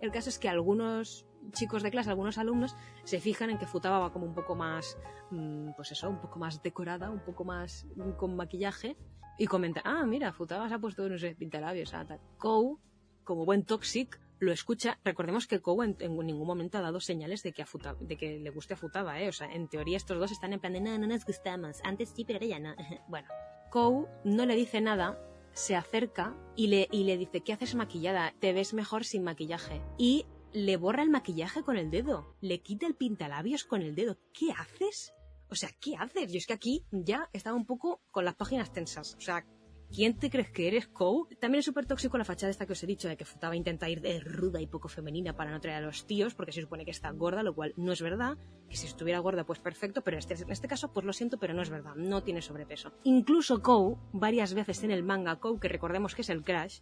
El 0.00 0.10
caso 0.10 0.28
es 0.28 0.38
que 0.38 0.48
algunos 0.48 1.26
chicos 1.52 1.82
de 1.82 1.90
clase, 1.90 2.10
algunos 2.10 2.38
alumnos, 2.38 2.76
se 3.04 3.20
fijan 3.20 3.50
en 3.50 3.58
que 3.58 3.66
Futaba 3.66 3.98
va 3.98 4.12
como 4.12 4.26
un 4.26 4.34
poco 4.34 4.54
más, 4.54 4.98
mm, 5.30 5.70
pues 5.76 5.92
eso, 5.92 6.08
un 6.08 6.20
poco 6.20 6.38
más 6.38 6.62
decorada, 6.62 7.10
un 7.10 7.20
poco 7.20 7.44
más 7.44 7.86
con 8.16 8.36
maquillaje, 8.36 8.96
y 9.38 9.46
comentan, 9.46 9.84
ah, 9.86 10.04
mira, 10.04 10.32
Futaba 10.32 10.68
se 10.68 10.74
ha 10.74 10.78
puesto, 10.78 11.08
no 11.08 11.16
sé, 11.18 11.34
pintalabios, 11.34 11.94
ah, 11.94 12.04
tal. 12.04 12.20
Kou, 12.38 12.80
como 13.24 13.44
buen 13.44 13.64
toxic, 13.64 14.20
lo 14.40 14.52
escucha. 14.52 14.98
Recordemos 15.04 15.46
que 15.46 15.60
Kou 15.60 15.82
en, 15.82 15.96
ningún 15.98 16.46
momento 16.46 16.78
ha 16.78 16.80
dado 16.80 17.00
señales 17.00 17.42
de 17.42 17.52
que, 17.52 18.38
le 18.38 18.50
guste 18.50 18.74
a 18.74 18.76
Futaba, 18.76 19.20
¿eh? 19.20 19.28
O 19.28 19.32
sea, 19.32 19.52
en 19.52 19.68
teoría 19.68 19.96
estos 19.96 20.18
dos 20.18 20.32
están 20.32 20.52
en 20.52 20.60
plan 20.60 20.72
de, 20.72 20.80
no, 20.80 20.98
no 20.98 21.06
nos 21.06 21.24
gustamos. 21.24 21.80
Antes 21.84 22.10
sí, 22.10 22.24
pero 22.24 22.38
ahora 22.38 22.46
ya 22.46 22.58
no. 22.58 22.74
bueno, 23.08 23.28
Kou 23.70 24.08
no 24.24 24.44
le 24.46 24.54
dice 24.54 24.80
nada, 24.80 25.18
se 25.52 25.76
acerca 25.76 26.36
y 26.56 26.68
le, 26.68 26.88
y 26.90 27.04
le 27.04 27.16
dice, 27.16 27.40
¿qué 27.42 27.52
haces 27.52 27.74
maquillada? 27.74 28.34
Te 28.38 28.52
ves 28.52 28.74
mejor 28.74 29.04
sin 29.04 29.22
maquillaje. 29.22 29.82
Y 29.98 30.26
le 30.52 30.76
borra 30.76 31.02
el 31.02 31.10
maquillaje 31.10 31.62
con 31.62 31.76
el 31.76 31.90
dedo, 31.90 32.34
le 32.40 32.60
quita 32.60 32.86
el 32.86 32.94
pintalabios 32.94 33.64
con 33.64 33.82
el 33.82 33.94
dedo. 33.94 34.18
¿Qué 34.32 34.50
haces? 34.52 35.12
O 35.50 35.54
sea, 35.54 35.70
¿qué 35.80 35.96
haces? 35.96 36.32
Yo 36.32 36.38
es 36.38 36.46
que 36.46 36.52
aquí 36.52 36.84
ya 36.90 37.28
estaba 37.32 37.56
un 37.56 37.66
poco 37.66 38.00
con 38.10 38.24
las 38.24 38.34
páginas 38.34 38.72
tensas. 38.72 39.14
O 39.14 39.20
sea, 39.20 39.46
¿quién 39.90 40.18
te 40.18 40.30
crees 40.30 40.50
que 40.50 40.68
eres, 40.68 40.88
Kou? 40.88 41.26
También 41.40 41.60
es 41.60 41.64
súper 41.64 41.86
tóxico 41.86 42.18
la 42.18 42.24
fachada 42.24 42.50
esta 42.50 42.66
que 42.66 42.72
os 42.72 42.82
he 42.82 42.86
dicho 42.86 43.08
de 43.08 43.16
que 43.16 43.24
Futaba 43.24 43.56
intenta 43.56 43.88
ir 43.88 44.00
de 44.00 44.20
ruda 44.20 44.60
y 44.60 44.66
poco 44.66 44.88
femenina 44.88 45.34
para 45.34 45.50
no 45.50 45.60
traer 45.60 45.78
a 45.78 45.86
los 45.86 46.06
tíos 46.06 46.34
porque 46.34 46.52
se 46.52 46.60
supone 46.60 46.84
que 46.84 46.90
está 46.90 47.10
gorda, 47.12 47.42
lo 47.42 47.54
cual 47.54 47.72
no 47.76 47.92
es 47.92 48.02
verdad. 48.02 48.36
Que 48.68 48.76
si 48.76 48.86
estuviera 48.86 49.20
gorda, 49.20 49.44
pues 49.44 49.58
perfecto, 49.58 50.02
pero 50.02 50.18
este, 50.18 50.34
en 50.34 50.50
este 50.50 50.68
caso, 50.68 50.92
pues 50.92 51.06
lo 51.06 51.12
siento, 51.12 51.38
pero 51.38 51.54
no 51.54 51.62
es 51.62 51.70
verdad. 51.70 51.94
No 51.96 52.22
tiene 52.22 52.42
sobrepeso. 52.42 52.92
Incluso 53.04 53.62
Kou, 53.62 53.98
varias 54.12 54.52
veces 54.52 54.82
en 54.82 54.90
el 54.90 55.02
manga, 55.02 55.40
Kou, 55.40 55.58
que 55.58 55.68
recordemos 55.68 56.14
que 56.14 56.22
es 56.22 56.28
el 56.30 56.44
Crash, 56.44 56.80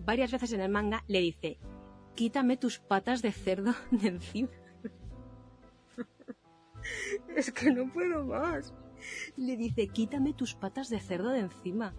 varias 0.00 0.32
veces 0.32 0.52
en 0.52 0.60
el 0.60 0.70
manga 0.70 1.04
le 1.08 1.20
dice 1.20 1.58
quítame 2.14 2.56
tus 2.56 2.78
patas 2.78 3.22
de 3.22 3.32
cerdo 3.32 3.74
de 3.90 4.08
encima. 4.08 4.50
es 7.36 7.52
que 7.52 7.70
no 7.70 7.92
puedo 7.92 8.24
más. 8.24 8.74
le 9.36 9.56
dice, 9.56 9.88
quítame 9.88 10.32
tus 10.34 10.54
patas 10.54 10.88
de 10.88 11.00
cerdo 11.00 11.30
de 11.30 11.40
encima. 11.40 11.94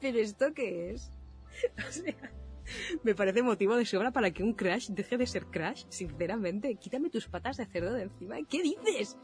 ¿Pero 0.00 0.18
esto 0.18 0.52
qué 0.54 0.92
es? 0.92 1.10
O 1.88 1.92
sea, 1.92 2.32
me 3.02 3.14
parece 3.14 3.42
motivo 3.42 3.76
de 3.76 3.84
sobra 3.84 4.12
para 4.12 4.30
que 4.30 4.42
un 4.42 4.54
crash 4.54 4.90
deje 4.90 5.18
de 5.18 5.26
ser 5.26 5.46
crash, 5.46 5.84
sinceramente. 5.88 6.74
Quítame 6.76 7.10
tus 7.10 7.28
patas 7.28 7.56
de 7.56 7.66
cerdo 7.66 7.92
de 7.92 8.02
encima. 8.04 8.36
¿Qué 8.48 8.62
dices? 8.62 9.18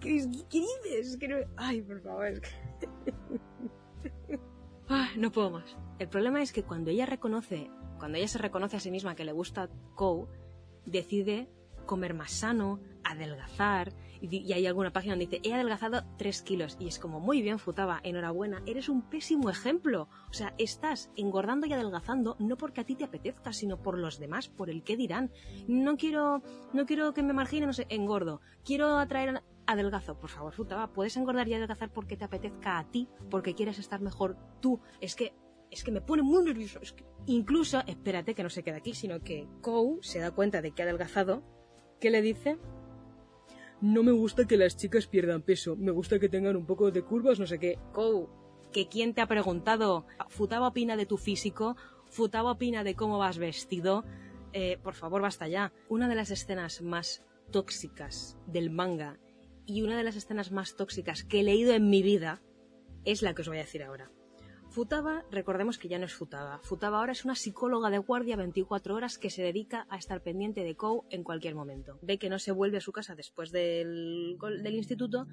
¿Qué, 0.00 0.26
dices? 0.50 1.18
Ay, 1.56 1.82
por 1.82 2.02
favor. 2.02 2.40
Ah, 4.88 5.08
no 5.16 5.32
puedo 5.32 5.50
más. 5.50 5.78
El 5.98 6.08
problema 6.08 6.42
es 6.42 6.52
que 6.52 6.64
cuando 6.64 6.90
ella 6.90 7.06
reconoce, 7.06 7.70
cuando 8.02 8.18
ella 8.18 8.26
se 8.26 8.38
reconoce 8.38 8.76
a 8.76 8.80
sí 8.80 8.90
misma 8.90 9.14
que 9.14 9.24
le 9.24 9.30
gusta 9.30 9.70
Cow, 9.94 10.26
decide 10.86 11.48
comer 11.86 12.14
más 12.14 12.32
sano, 12.32 12.80
adelgazar, 13.04 13.92
y, 14.20 14.52
hay 14.52 14.66
alguna 14.66 14.92
página 14.92 15.12
donde 15.12 15.26
dice, 15.26 15.40
he 15.48 15.54
adelgazado 15.54 16.02
3 16.18 16.42
kilos. 16.42 16.76
Y 16.80 16.88
es 16.88 16.98
como, 16.98 17.20
muy 17.20 17.42
bien, 17.42 17.60
Futaba, 17.60 18.00
enhorabuena, 18.02 18.60
eres 18.66 18.88
un 18.88 19.02
pésimo 19.02 19.50
ejemplo. 19.50 20.08
O 20.30 20.32
sea, 20.32 20.52
estás 20.58 21.12
engordando 21.14 21.68
y 21.68 21.72
adelgazando 21.72 22.34
no 22.40 22.56
porque 22.56 22.80
a 22.80 22.84
ti 22.84 22.96
te 22.96 23.04
apetezca, 23.04 23.52
sino 23.52 23.80
por 23.80 23.96
los 23.96 24.18
demás, 24.18 24.48
por 24.48 24.68
el 24.68 24.82
qué 24.82 24.96
dirán. 24.96 25.30
No 25.68 25.96
quiero, 25.96 26.42
no 26.72 26.86
quiero 26.86 27.14
que 27.14 27.22
me 27.22 27.34
marginen, 27.34 27.68
no 27.68 27.72
sé, 27.72 27.86
engordo. 27.88 28.40
Quiero 28.64 28.98
atraer 28.98 29.44
adelgazo. 29.66 30.18
Por 30.18 30.30
favor, 30.30 30.52
Futaba, 30.52 30.92
puedes 30.92 31.16
engordar 31.16 31.46
y 31.46 31.54
adelgazar 31.54 31.92
porque 31.92 32.16
te 32.16 32.24
apetezca 32.24 32.80
a 32.80 32.90
ti, 32.90 33.08
porque 33.30 33.54
quieres 33.54 33.78
estar 33.78 34.00
mejor 34.00 34.36
tú. 34.60 34.80
Es 35.00 35.14
que 35.14 35.34
es 35.72 35.82
que 35.82 35.90
me 35.90 36.00
pone 36.00 36.22
muy 36.22 36.44
nervioso. 36.44 36.80
Incluso, 37.26 37.82
espérate 37.86 38.34
que 38.34 38.42
no 38.42 38.50
se 38.50 38.62
queda 38.62 38.76
aquí, 38.76 38.94
sino 38.94 39.20
que 39.20 39.48
Kou 39.60 39.98
se 40.02 40.20
da 40.20 40.30
cuenta 40.30 40.62
de 40.62 40.70
que 40.70 40.82
ha 40.82 40.84
adelgazado. 40.84 41.42
¿Qué 41.98 42.10
le 42.10 42.22
dice? 42.22 42.58
no 43.82 44.04
me 44.04 44.12
gusta 44.12 44.46
que 44.46 44.56
las 44.56 44.76
chicas 44.76 45.08
pierdan 45.08 45.42
peso, 45.42 45.74
me 45.74 45.90
gusta 45.90 46.20
que 46.20 46.28
tengan 46.28 46.56
un 46.56 46.66
poco 46.66 46.92
de 46.92 47.02
curvas, 47.02 47.40
no 47.40 47.48
sé 47.48 47.58
qué. 47.58 47.80
Kou, 47.92 48.28
que 48.72 48.86
quién 48.86 49.12
te 49.12 49.20
ha 49.20 49.26
preguntado, 49.26 50.06
Futaba 50.28 50.68
opina 50.68 50.96
de 50.96 51.04
tu 51.04 51.18
físico, 51.18 51.76
Futaba 52.06 52.52
opina 52.52 52.84
de 52.84 52.94
cómo 52.94 53.18
vas 53.18 53.38
vestido, 53.38 54.04
eh, 54.52 54.78
por 54.82 54.94
favor 54.94 55.20
basta 55.20 55.48
ya. 55.48 55.72
Una 55.88 56.08
de 56.08 56.14
las 56.14 56.30
escenas 56.30 56.80
más 56.80 57.24
tóxicas 57.50 58.38
del 58.46 58.70
manga 58.70 59.18
y 59.66 59.82
una 59.82 59.96
de 59.96 60.04
las 60.04 60.14
escenas 60.14 60.52
más 60.52 60.76
tóxicas 60.76 61.24
que 61.24 61.40
he 61.40 61.42
leído 61.42 61.74
en 61.74 61.90
mi 61.90 62.02
vida 62.02 62.40
es 63.04 63.20
la 63.20 63.34
que 63.34 63.42
os 63.42 63.48
voy 63.48 63.56
a 63.56 63.62
decir 63.62 63.82
ahora. 63.82 64.12
Futaba, 64.72 65.22
recordemos 65.30 65.76
que 65.76 65.88
ya 65.88 65.98
no 65.98 66.06
es 66.06 66.14
Futaba. 66.14 66.58
Futaba 66.62 66.98
ahora 66.98 67.12
es 67.12 67.26
una 67.26 67.34
psicóloga 67.34 67.90
de 67.90 67.98
guardia 67.98 68.36
24 68.36 68.94
horas 68.94 69.18
que 69.18 69.28
se 69.28 69.42
dedica 69.42 69.86
a 69.90 69.98
estar 69.98 70.22
pendiente 70.22 70.64
de 70.64 70.76
Kou 70.76 71.04
en 71.10 71.24
cualquier 71.24 71.54
momento. 71.54 71.98
Ve 72.00 72.18
que 72.18 72.30
no 72.30 72.38
se 72.38 72.52
vuelve 72.52 72.78
a 72.78 72.80
su 72.80 72.90
casa 72.90 73.14
después 73.14 73.52
del, 73.52 74.38
del 74.40 74.74
instituto 74.74 75.26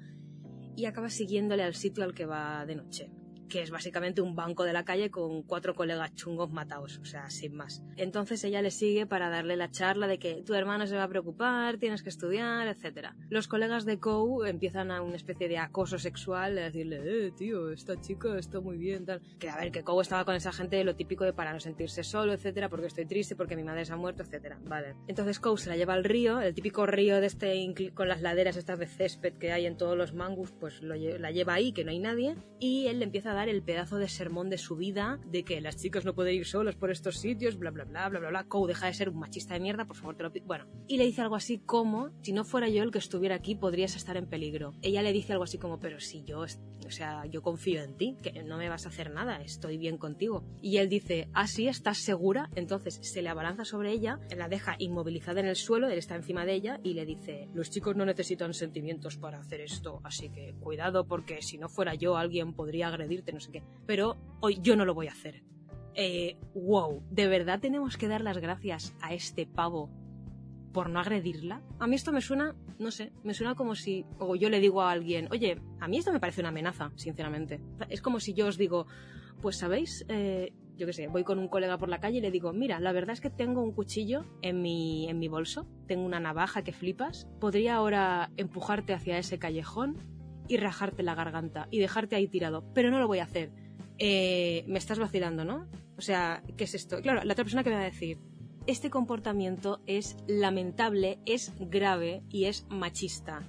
y 0.76 0.84
acaba 0.84 1.08
siguiéndole 1.08 1.62
al 1.62 1.74
sitio 1.74 2.04
al 2.04 2.12
que 2.12 2.26
va 2.26 2.66
de 2.66 2.76
noche 2.76 3.10
que 3.50 3.60
es 3.60 3.70
básicamente 3.70 4.22
un 4.22 4.34
banco 4.34 4.64
de 4.64 4.72
la 4.72 4.84
calle 4.84 5.10
con 5.10 5.42
cuatro 5.42 5.74
colegas 5.74 6.14
chungos 6.14 6.50
matados, 6.50 6.98
o 6.98 7.04
sea, 7.04 7.28
sin 7.28 7.54
más. 7.54 7.82
Entonces 7.96 8.42
ella 8.44 8.62
le 8.62 8.70
sigue 8.70 9.06
para 9.06 9.28
darle 9.28 9.56
la 9.56 9.70
charla 9.70 10.06
de 10.06 10.18
que 10.18 10.42
tu 10.42 10.54
hermano 10.54 10.86
se 10.86 10.96
va 10.96 11.02
a 11.02 11.08
preocupar, 11.08 11.76
tienes 11.76 12.02
que 12.02 12.08
estudiar, 12.08 12.68
etc. 12.68 13.08
Los 13.28 13.48
colegas 13.48 13.84
de 13.84 13.98
Kou 13.98 14.44
empiezan 14.44 14.90
a 14.90 15.02
una 15.02 15.16
especie 15.16 15.48
de 15.48 15.58
acoso 15.58 15.98
sexual, 15.98 16.54
de 16.54 16.62
decirle, 16.62 17.00
eh, 17.04 17.32
tío, 17.32 17.70
esta 17.70 18.00
chica 18.00 18.38
está 18.38 18.60
muy 18.60 18.78
bien, 18.78 19.04
tal. 19.04 19.20
Que 19.38 19.50
a 19.50 19.56
ver, 19.56 19.72
que 19.72 19.82
Kou 19.82 20.00
estaba 20.00 20.24
con 20.24 20.36
esa 20.36 20.52
gente 20.52 20.82
lo 20.84 20.94
típico 20.94 21.24
de 21.24 21.32
para 21.32 21.52
no 21.52 21.60
sentirse 21.60 22.04
solo, 22.04 22.32
etcétera, 22.32 22.68
porque 22.68 22.86
estoy 22.86 23.06
triste, 23.06 23.34
porque 23.34 23.56
mi 23.56 23.64
madre 23.64 23.84
se 23.84 23.92
ha 23.92 23.96
muerto, 23.96 24.22
etcétera. 24.22 24.58
Vale. 24.64 24.94
Entonces 25.08 25.40
Kou 25.40 25.56
se 25.56 25.68
la 25.68 25.76
lleva 25.76 25.94
al 25.94 26.04
río, 26.04 26.40
el 26.40 26.54
típico 26.54 26.86
río 26.86 27.20
de 27.20 27.26
este 27.26 27.50
con 27.94 28.08
las 28.08 28.22
laderas 28.22 28.56
estas 28.56 28.78
de 28.78 28.86
césped 28.86 29.34
que 29.34 29.52
hay 29.52 29.66
en 29.66 29.76
todos 29.76 29.96
los 29.96 30.14
mangus, 30.14 30.52
pues 30.52 30.82
la 30.82 31.30
lleva 31.30 31.54
ahí, 31.54 31.72
que 31.72 31.84
no 31.84 31.90
hay 31.90 31.98
nadie, 31.98 32.36
y 32.60 32.86
él 32.86 33.00
le 33.00 33.04
empieza 33.04 33.32
a 33.32 33.34
dar 33.34 33.39
el 33.48 33.62
pedazo 33.62 33.96
de 33.96 34.08
sermón 34.08 34.50
de 34.50 34.58
su 34.58 34.76
vida, 34.76 35.20
de 35.26 35.44
que 35.44 35.60
las 35.60 35.76
chicas 35.76 36.04
no 36.04 36.14
pueden 36.14 36.34
ir 36.34 36.46
solas 36.46 36.76
por 36.76 36.90
estos 36.90 37.18
sitios, 37.18 37.58
bla, 37.58 37.70
bla, 37.70 37.84
bla, 37.84 38.08
bla, 38.08 38.20
bla, 38.20 38.28
bla. 38.28 38.44
Kou 38.44 38.66
deja 38.66 38.86
de 38.86 38.94
ser 38.94 39.08
un 39.08 39.18
machista 39.18 39.54
de 39.54 39.60
mierda, 39.60 39.86
por 39.86 39.96
favor, 39.96 40.16
te 40.16 40.22
lo 40.22 40.32
pido. 40.32 40.46
Bueno, 40.46 40.66
y 40.86 40.96
le 40.98 41.04
dice 41.04 41.22
algo 41.22 41.36
así 41.36 41.58
como, 41.58 42.10
si 42.22 42.32
no 42.32 42.44
fuera 42.44 42.68
yo 42.68 42.82
el 42.82 42.90
que 42.90 42.98
estuviera 42.98 43.36
aquí, 43.36 43.54
podrías 43.54 43.96
estar 43.96 44.16
en 44.16 44.26
peligro. 44.26 44.74
Ella 44.82 45.02
le 45.02 45.12
dice 45.12 45.32
algo 45.32 45.44
así 45.44 45.58
como, 45.58 45.78
pero 45.78 46.00
si 46.00 46.24
yo, 46.24 46.40
o 46.40 46.90
sea, 46.90 47.26
yo 47.26 47.42
confío 47.42 47.82
en 47.82 47.96
ti, 47.96 48.16
que 48.22 48.42
no 48.42 48.58
me 48.58 48.68
vas 48.68 48.86
a 48.86 48.88
hacer 48.88 49.10
nada, 49.10 49.40
estoy 49.42 49.78
bien 49.78 49.98
contigo. 49.98 50.44
Y 50.60 50.78
él 50.78 50.88
dice, 50.88 51.28
ah, 51.32 51.46
sí, 51.46 51.68
¿estás 51.68 51.98
segura? 51.98 52.50
Entonces 52.54 52.98
se 53.02 53.22
le 53.22 53.28
abalanza 53.28 53.64
sobre 53.64 53.92
ella, 53.92 54.18
la 54.36 54.48
deja 54.48 54.76
inmovilizada 54.78 55.40
en 55.40 55.46
el 55.46 55.56
suelo, 55.56 55.88
él 55.88 55.98
está 55.98 56.16
encima 56.16 56.44
de 56.44 56.54
ella 56.54 56.80
y 56.82 56.94
le 56.94 57.06
dice, 57.06 57.48
los 57.54 57.70
chicos 57.70 57.96
no 57.96 58.04
necesitan 58.04 58.54
sentimientos 58.54 59.16
para 59.16 59.38
hacer 59.38 59.60
esto, 59.60 60.00
así 60.04 60.30
que 60.30 60.54
cuidado 60.60 61.06
porque 61.06 61.42
si 61.42 61.58
no 61.58 61.68
fuera 61.68 61.94
yo 61.94 62.16
alguien 62.16 62.52
podría 62.54 62.88
agredirte, 62.88 63.29
no 63.32 63.40
sé 63.40 63.50
qué 63.52 63.62
pero 63.90 64.16
hoy 64.38 64.60
yo 64.62 64.76
no 64.76 64.84
lo 64.84 64.94
voy 64.94 65.08
a 65.08 65.10
hacer. 65.10 65.42
Eh, 65.94 66.36
wow, 66.54 67.02
¿de 67.10 67.26
verdad 67.26 67.58
tenemos 67.58 67.96
que 67.96 68.06
dar 68.06 68.20
las 68.20 68.38
gracias 68.38 68.94
a 69.02 69.12
este 69.12 69.46
pavo 69.46 69.90
por 70.72 70.88
no 70.88 71.00
agredirla? 71.00 71.60
A 71.80 71.88
mí 71.88 71.96
esto 71.96 72.12
me 72.12 72.20
suena, 72.20 72.54
no 72.78 72.92
sé, 72.92 73.12
me 73.24 73.34
suena 73.34 73.56
como 73.56 73.74
si, 73.74 74.06
o 74.20 74.36
yo 74.36 74.48
le 74.48 74.60
digo 74.60 74.82
a 74.82 74.92
alguien, 74.92 75.26
oye, 75.32 75.60
a 75.80 75.88
mí 75.88 75.98
esto 75.98 76.12
me 76.12 76.20
parece 76.20 76.40
una 76.40 76.50
amenaza, 76.50 76.92
sinceramente. 76.94 77.60
Es 77.88 78.00
como 78.00 78.20
si 78.20 78.32
yo 78.32 78.46
os 78.46 78.56
digo, 78.56 78.86
pues 79.40 79.56
sabéis, 79.56 80.04
eh, 80.08 80.52
yo 80.76 80.86
qué 80.86 80.92
sé, 80.92 81.08
voy 81.08 81.24
con 81.24 81.40
un 81.40 81.48
colega 81.48 81.76
por 81.76 81.88
la 81.88 81.98
calle 81.98 82.18
y 82.18 82.20
le 82.20 82.30
digo, 82.30 82.52
mira, 82.52 82.78
la 82.78 82.92
verdad 82.92 83.14
es 83.14 83.20
que 83.20 83.30
tengo 83.30 83.60
un 83.60 83.72
cuchillo 83.72 84.24
en 84.40 84.62
mi, 84.62 85.08
en 85.08 85.18
mi 85.18 85.26
bolso, 85.26 85.66
tengo 85.88 86.04
una 86.06 86.20
navaja 86.20 86.62
que 86.62 86.72
flipas, 86.72 87.26
podría 87.40 87.74
ahora 87.74 88.30
empujarte 88.36 88.94
hacia 88.94 89.18
ese 89.18 89.40
callejón 89.40 90.19
y 90.50 90.58
rajarte 90.58 91.02
la 91.02 91.14
garganta 91.14 91.66
y 91.70 91.78
dejarte 91.78 92.16
ahí 92.16 92.28
tirado, 92.28 92.64
pero 92.74 92.90
no 92.90 92.98
lo 92.98 93.06
voy 93.06 93.20
a 93.20 93.24
hacer 93.24 93.50
eh, 94.02 94.64
me 94.66 94.78
estás 94.78 94.98
vacilando, 94.98 95.44
¿no? 95.44 95.68
O 95.98 96.00
sea, 96.00 96.42
¿qué 96.56 96.64
es 96.64 96.74
esto? 96.74 97.02
Claro, 97.02 97.22
la 97.22 97.34
otra 97.34 97.44
persona 97.44 97.62
que 97.62 97.68
me 97.68 97.76
va 97.76 97.82
a 97.82 97.84
decir, 97.84 98.18
este 98.66 98.88
comportamiento 98.88 99.82
es 99.86 100.16
lamentable, 100.26 101.18
es 101.26 101.52
grave 101.60 102.22
y 102.30 102.46
es 102.46 102.66
machista. 102.70 103.42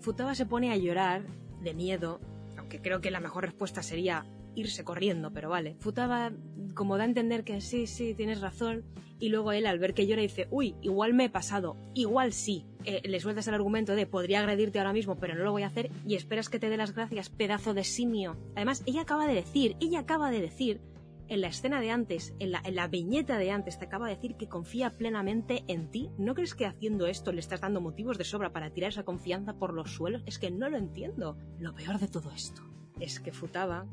Futaba 0.00 0.34
se 0.34 0.44
pone 0.44 0.70
a 0.70 0.76
llorar 0.76 1.24
de 1.62 1.72
miedo, 1.72 2.20
aunque 2.58 2.82
creo 2.82 3.00
que 3.00 3.10
la 3.10 3.20
mejor 3.20 3.44
respuesta 3.44 3.82
sería 3.82 4.26
irse 4.56 4.82
corriendo, 4.82 5.32
pero 5.32 5.48
vale. 5.48 5.76
Futaba 5.78 6.32
como 6.74 6.96
da 6.96 7.04
a 7.04 7.06
entender 7.06 7.44
que 7.44 7.60
sí, 7.60 7.86
sí, 7.86 8.14
tienes 8.14 8.40
razón, 8.40 8.84
y 9.18 9.28
luego 9.28 9.52
él 9.52 9.66
al 9.66 9.78
ver 9.78 9.94
que 9.94 10.06
llora 10.06 10.22
dice, 10.22 10.48
uy, 10.50 10.74
igual 10.82 11.14
me 11.14 11.26
he 11.26 11.30
pasado, 11.30 11.76
igual 11.94 12.32
sí. 12.32 12.66
Eh, 12.84 13.02
le 13.04 13.20
sueltas 13.20 13.48
el 13.48 13.54
argumento 13.54 13.94
de 13.94 14.06
podría 14.06 14.40
agredirte 14.40 14.78
ahora 14.78 14.92
mismo, 14.92 15.16
pero 15.16 15.34
no 15.34 15.44
lo 15.44 15.52
voy 15.52 15.62
a 15.62 15.68
hacer, 15.68 15.90
y 16.06 16.14
esperas 16.16 16.48
que 16.48 16.58
te 16.58 16.68
dé 16.68 16.76
las 16.76 16.94
gracias, 16.94 17.30
pedazo 17.30 17.74
de 17.74 17.84
simio. 17.84 18.36
Además, 18.54 18.82
ella 18.86 19.02
acaba 19.02 19.26
de 19.26 19.34
decir, 19.34 19.76
ella 19.80 20.00
acaba 20.00 20.30
de 20.30 20.40
decir, 20.40 20.80
en 21.28 21.40
la 21.40 21.48
escena 21.48 21.80
de 21.80 21.90
antes, 21.90 22.34
en 22.38 22.52
la, 22.52 22.62
en 22.64 22.76
la 22.76 22.86
viñeta 22.86 23.38
de 23.38 23.50
antes, 23.50 23.78
te 23.78 23.86
acaba 23.86 24.06
de 24.06 24.14
decir 24.14 24.36
que 24.36 24.48
confía 24.48 24.90
plenamente 24.90 25.64
en 25.66 25.90
ti. 25.90 26.10
¿No 26.18 26.34
crees 26.34 26.54
que 26.54 26.66
haciendo 26.66 27.06
esto 27.06 27.32
le 27.32 27.40
estás 27.40 27.62
dando 27.62 27.80
motivos 27.80 28.16
de 28.16 28.24
sobra 28.24 28.52
para 28.52 28.70
tirar 28.70 28.90
esa 28.90 29.04
confianza 29.04 29.54
por 29.54 29.74
los 29.74 29.90
suelos? 29.90 30.22
Es 30.26 30.38
que 30.38 30.52
no 30.52 30.68
lo 30.68 30.76
entiendo. 30.76 31.36
Lo 31.58 31.74
peor 31.74 31.98
de 31.98 32.06
todo 32.06 32.30
esto 32.30 32.62
es 33.00 33.18
que 33.18 33.32
Futaba 33.32 33.86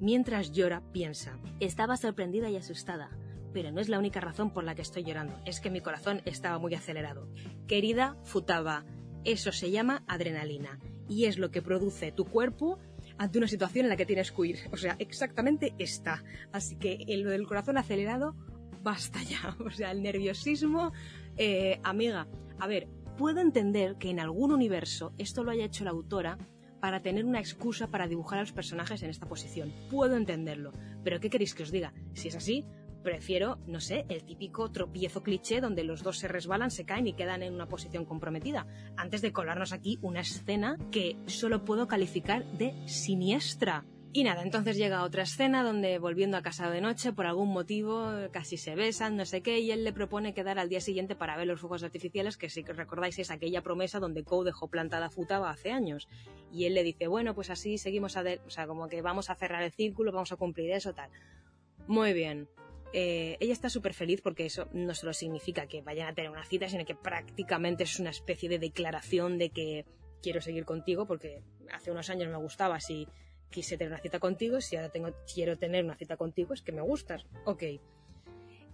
Mientras 0.00 0.52
llora, 0.52 0.82
piensa, 0.92 1.38
estaba 1.58 1.96
sorprendida 1.96 2.48
y 2.50 2.56
asustada, 2.56 3.10
pero 3.52 3.72
no 3.72 3.80
es 3.80 3.88
la 3.88 3.98
única 3.98 4.20
razón 4.20 4.52
por 4.52 4.62
la 4.62 4.74
que 4.74 4.82
estoy 4.82 5.02
llorando, 5.02 5.40
es 5.44 5.60
que 5.60 5.70
mi 5.70 5.80
corazón 5.80 6.22
estaba 6.24 6.58
muy 6.58 6.74
acelerado. 6.74 7.28
Querida 7.66 8.16
Futaba, 8.22 8.84
eso 9.24 9.50
se 9.50 9.70
llama 9.70 10.04
adrenalina, 10.06 10.78
y 11.08 11.24
es 11.24 11.38
lo 11.38 11.50
que 11.50 11.62
produce 11.62 12.12
tu 12.12 12.26
cuerpo 12.26 12.78
ante 13.16 13.38
una 13.38 13.48
situación 13.48 13.86
en 13.86 13.90
la 13.90 13.96
que 13.96 14.06
tienes 14.06 14.30
que 14.30 14.40
huir. 14.40 14.58
O 14.72 14.76
sea, 14.76 14.94
exactamente 14.98 15.74
esta. 15.78 16.22
Así 16.52 16.76
que 16.76 17.04
lo 17.08 17.30
del 17.30 17.46
corazón 17.46 17.78
acelerado, 17.78 18.36
basta 18.82 19.22
ya. 19.22 19.56
O 19.64 19.70
sea, 19.70 19.90
el 19.90 20.02
nerviosismo, 20.02 20.92
eh, 21.36 21.80
amiga, 21.82 22.28
a 22.60 22.66
ver, 22.66 22.88
puedo 23.16 23.40
entender 23.40 23.96
que 23.96 24.10
en 24.10 24.20
algún 24.20 24.52
universo 24.52 25.12
esto 25.18 25.42
lo 25.42 25.50
haya 25.50 25.64
hecho 25.64 25.84
la 25.84 25.90
autora 25.90 26.38
para 26.80 27.00
tener 27.00 27.24
una 27.24 27.40
excusa 27.40 27.88
para 27.88 28.08
dibujar 28.08 28.38
a 28.38 28.42
los 28.42 28.52
personajes 28.52 29.02
en 29.02 29.10
esta 29.10 29.26
posición. 29.26 29.72
Puedo 29.90 30.16
entenderlo, 30.16 30.72
pero 31.04 31.20
¿qué 31.20 31.30
queréis 31.30 31.54
que 31.54 31.62
os 31.62 31.70
diga? 31.70 31.92
Si 32.14 32.28
es 32.28 32.36
así, 32.36 32.64
prefiero, 33.02 33.58
no 33.66 33.80
sé, 33.80 34.04
el 34.08 34.24
típico 34.24 34.70
tropiezo 34.70 35.22
cliché 35.22 35.60
donde 35.60 35.84
los 35.84 36.02
dos 36.02 36.18
se 36.18 36.28
resbalan, 36.28 36.70
se 36.70 36.84
caen 36.84 37.06
y 37.06 37.14
quedan 37.14 37.42
en 37.42 37.54
una 37.54 37.68
posición 37.68 38.04
comprometida, 38.04 38.66
antes 38.96 39.22
de 39.22 39.32
colarnos 39.32 39.72
aquí 39.72 39.98
una 40.02 40.20
escena 40.20 40.76
que 40.90 41.16
solo 41.26 41.64
puedo 41.64 41.86
calificar 41.88 42.44
de 42.52 42.74
siniestra. 42.86 43.84
Y 44.10 44.24
nada, 44.24 44.42
entonces 44.42 44.78
llega 44.78 45.04
otra 45.04 45.24
escena 45.24 45.62
donde 45.62 45.98
volviendo 45.98 46.38
a 46.38 46.42
casa 46.42 46.70
de 46.70 46.80
noche, 46.80 47.12
por 47.12 47.26
algún 47.26 47.50
motivo, 47.50 48.10
casi 48.32 48.56
se 48.56 48.74
besan, 48.74 49.16
no 49.16 49.26
sé 49.26 49.42
qué, 49.42 49.58
y 49.60 49.70
él 49.70 49.84
le 49.84 49.92
propone 49.92 50.32
quedar 50.32 50.58
al 50.58 50.70
día 50.70 50.80
siguiente 50.80 51.14
para 51.14 51.36
ver 51.36 51.46
los 51.46 51.60
fuegos 51.60 51.82
artificiales, 51.82 52.38
que 52.38 52.48
si 52.48 52.62
recordáis 52.62 53.18
es 53.18 53.30
aquella 53.30 53.62
promesa 53.62 54.00
donde 54.00 54.24
Kou 54.24 54.44
dejó 54.44 54.68
plantada 54.68 55.10
Futaba 55.10 55.50
hace 55.50 55.72
años. 55.72 56.08
Y 56.50 56.64
él 56.64 56.74
le 56.74 56.84
dice, 56.84 57.06
bueno, 57.06 57.34
pues 57.34 57.50
así 57.50 57.76
seguimos 57.76 58.16
a... 58.16 58.24
o 58.46 58.50
sea, 58.50 58.66
como 58.66 58.88
que 58.88 59.02
vamos 59.02 59.28
a 59.28 59.34
cerrar 59.34 59.62
el 59.62 59.72
círculo, 59.72 60.10
vamos 60.10 60.32
a 60.32 60.36
cumplir 60.36 60.70
eso, 60.70 60.94
tal. 60.94 61.10
Muy 61.86 62.14
bien. 62.14 62.48
Eh, 62.94 63.36
ella 63.40 63.52
está 63.52 63.68
súper 63.68 63.92
feliz 63.92 64.22
porque 64.22 64.46
eso 64.46 64.68
no 64.72 64.94
solo 64.94 65.12
significa 65.12 65.66
que 65.66 65.82
vayan 65.82 66.08
a 66.08 66.14
tener 66.14 66.30
una 66.30 66.44
cita, 66.44 66.66
sino 66.68 66.86
que 66.86 66.94
prácticamente 66.94 67.84
es 67.84 68.00
una 68.00 68.10
especie 68.10 68.48
de 68.48 68.58
declaración 68.58 69.36
de 69.36 69.50
que 69.50 69.84
quiero 70.22 70.40
seguir 70.40 70.64
contigo 70.64 71.06
porque 71.06 71.42
hace 71.72 71.90
unos 71.90 72.08
años 72.08 72.30
me 72.30 72.38
gustabas 72.38 72.88
y 72.88 73.06
quise 73.50 73.76
tener 73.76 73.92
una 73.92 74.02
cita 74.02 74.18
contigo, 74.18 74.60
si 74.60 74.76
ahora 74.76 74.90
tengo, 74.90 75.10
quiero 75.32 75.58
tener 75.58 75.84
una 75.84 75.96
cita 75.96 76.16
contigo 76.16 76.54
es 76.54 76.62
que 76.62 76.72
me 76.72 76.82
gustas. 76.82 77.26
Ok. 77.44 77.64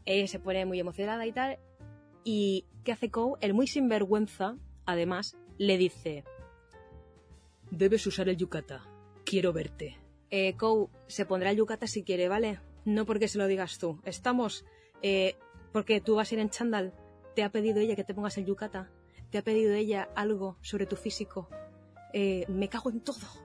Ella 0.05 0.27
se 0.27 0.39
pone 0.39 0.67
muy 0.67 0.81
emocionada 0.81 1.27
y 1.27 1.33
tal. 1.33 1.59
¿Y 2.25 2.67
qué 2.85 2.93
hace 2.93 3.11
Kou? 3.11 3.37
El 3.41 3.55
muy 3.55 3.67
sinvergüenza, 3.67 4.57
además, 4.87 5.37
le 5.59 5.79
dice: 5.79 6.25
Debes 7.71 8.07
usar 8.07 8.29
el 8.29 8.37
yukata. 8.37 8.85
Quiero 9.25 9.53
verte. 9.53 9.99
Eh, 10.31 10.57
se 11.07 11.27
pondrá 11.27 11.51
el 11.51 11.57
yukata 11.57 11.87
si 11.87 12.03
quiere, 12.03 12.29
¿vale? 12.29 12.61
No 12.85 13.07
porque 13.07 13.29
se 13.29 13.39
lo 13.39 13.47
digas 13.47 13.79
tú. 13.79 14.01
Estamos. 14.05 14.65
Eh, 15.03 15.37
porque 15.73 16.01
tú 16.01 16.17
vas 16.17 16.31
a 16.31 16.35
ir 16.35 16.41
en 16.41 16.51
chándal. 16.51 16.95
Te 17.35 17.43
ha 17.43 17.51
pedido 17.51 17.81
ella 17.81 17.97
que 17.97 18.05
te 18.05 18.15
pongas 18.15 18.37
el 18.39 18.47
yukata. 18.47 18.91
Te 19.31 19.39
ha 19.39 19.43
pedido 19.43 19.75
ella 19.75 20.09
algo 20.15 20.57
sobre 20.61 20.87
tu 20.87 20.97
físico. 20.97 21.49
Eh, 22.13 22.45
me 22.49 22.69
cago 22.69 22.91
en 22.91 23.01
todo. 23.01 23.44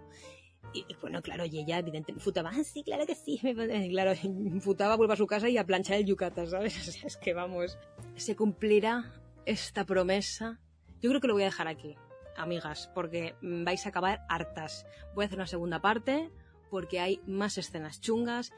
Y, 0.74 0.86
bueno, 1.02 1.22
claro, 1.22 1.46
y 1.46 1.60
ella 1.60 1.80
evidentemente 1.80 2.24
futaba, 2.24 2.52
ah, 2.54 2.64
sí, 2.64 2.84
claro 2.84 3.06
que 3.06 3.16
sí. 3.16 3.40
Claro, 3.90 4.14
futaba, 4.62 4.96
vuelve 4.96 5.14
a 5.14 5.18
su 5.18 5.28
casa 5.28 5.50
y 5.50 5.58
a 5.58 5.66
planchar 5.66 5.98
el 5.98 6.06
yukata, 6.06 6.46
¿sabes? 6.46 6.78
O 6.88 6.92
sea, 6.92 7.08
es 7.08 7.18
que 7.18 7.34
vamos. 7.34 7.78
Se 8.16 8.36
cumplirá 8.36 9.12
esta 9.46 9.86
promesa. 9.86 10.60
Yo 11.02 11.10
creo 11.10 11.22
que 11.22 11.28
lo 11.28 11.34
voy 11.34 11.44
a 11.44 11.48
dejar 11.48 11.68
aquí, 11.68 11.96
amigas, 12.36 12.92
porque 12.94 13.36
vais 13.42 13.86
a 13.86 13.90
acabar 13.90 14.26
hartas. 14.30 14.86
Voy 15.16 15.24
a 15.24 15.28
hacer 15.28 15.40
una 15.40 15.48
segunda 15.48 15.82
parte 15.82 16.30
porque 16.70 17.00
hay 17.00 17.22
más 17.26 17.58
escenas 17.58 18.02
chungas. 18.02 18.52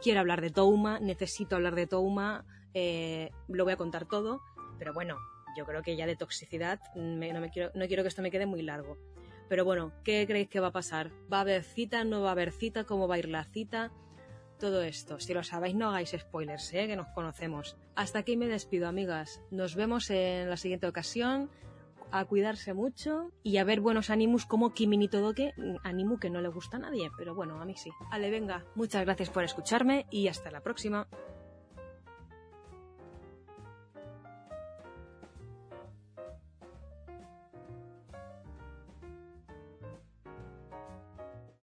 Quiero 0.00 0.20
hablar 0.20 0.40
de 0.40 0.50
Touma, 0.50 1.00
necesito 1.00 1.56
hablar 1.56 1.74
de 1.74 1.86
Touma, 1.86 2.46
eh, 2.72 3.30
lo 3.48 3.64
voy 3.64 3.72
a 3.72 3.76
contar 3.76 4.06
todo, 4.06 4.40
pero 4.78 4.94
bueno, 4.94 5.18
yo 5.56 5.64
creo 5.66 5.82
que 5.82 5.96
ya 5.96 6.06
de 6.06 6.14
toxicidad 6.14 6.80
me, 6.94 7.32
no, 7.32 7.40
me 7.40 7.50
quiero, 7.50 7.72
no 7.74 7.86
quiero 7.88 8.04
que 8.04 8.08
esto 8.08 8.22
me 8.22 8.30
quede 8.30 8.46
muy 8.46 8.62
largo. 8.62 8.96
Pero 9.48 9.64
bueno, 9.64 9.92
¿qué 10.04 10.26
creéis 10.26 10.48
que 10.48 10.60
va 10.60 10.68
a 10.68 10.72
pasar? 10.72 11.10
¿Va 11.32 11.38
a 11.38 11.40
haber 11.40 11.62
cita? 11.62 12.04
¿No 12.04 12.22
va 12.22 12.28
a 12.28 12.32
haber 12.32 12.52
cita? 12.52 12.84
¿Cómo 12.84 13.08
va 13.08 13.16
a 13.16 13.18
ir 13.18 13.28
la 13.28 13.44
cita? 13.44 13.90
Todo 14.58 14.82
esto. 14.82 15.20
Si 15.20 15.32
lo 15.32 15.42
sabéis, 15.42 15.74
no 15.74 15.88
hagáis 15.88 16.14
spoilers, 16.18 16.74
¿eh? 16.74 16.86
que 16.86 16.96
nos 16.96 17.06
conocemos. 17.08 17.76
Hasta 17.94 18.18
aquí 18.18 18.36
me 18.36 18.48
despido, 18.48 18.88
amigas. 18.88 19.40
Nos 19.50 19.74
vemos 19.74 20.10
en 20.10 20.50
la 20.50 20.56
siguiente 20.56 20.86
ocasión. 20.86 21.50
A 22.10 22.24
cuidarse 22.24 22.72
mucho 22.72 23.32
y 23.42 23.58
a 23.58 23.64
ver 23.64 23.82
buenos 23.82 24.08
animus 24.08 24.46
como 24.46 24.72
Kimi 24.72 25.08
Todoke, 25.08 25.52
animu 25.84 26.18
que 26.18 26.30
no 26.30 26.40
le 26.40 26.48
gusta 26.48 26.78
a 26.78 26.80
nadie, 26.80 27.10
pero 27.18 27.34
bueno, 27.34 27.60
a 27.60 27.66
mí 27.66 27.74
sí. 27.76 27.90
Ale, 28.10 28.30
venga, 28.30 28.64
muchas 28.74 29.04
gracias 29.04 29.28
por 29.28 29.44
escucharme 29.44 30.06
y 30.10 30.28
hasta 30.28 30.50
la 30.50 30.62
próxima. 30.62 31.06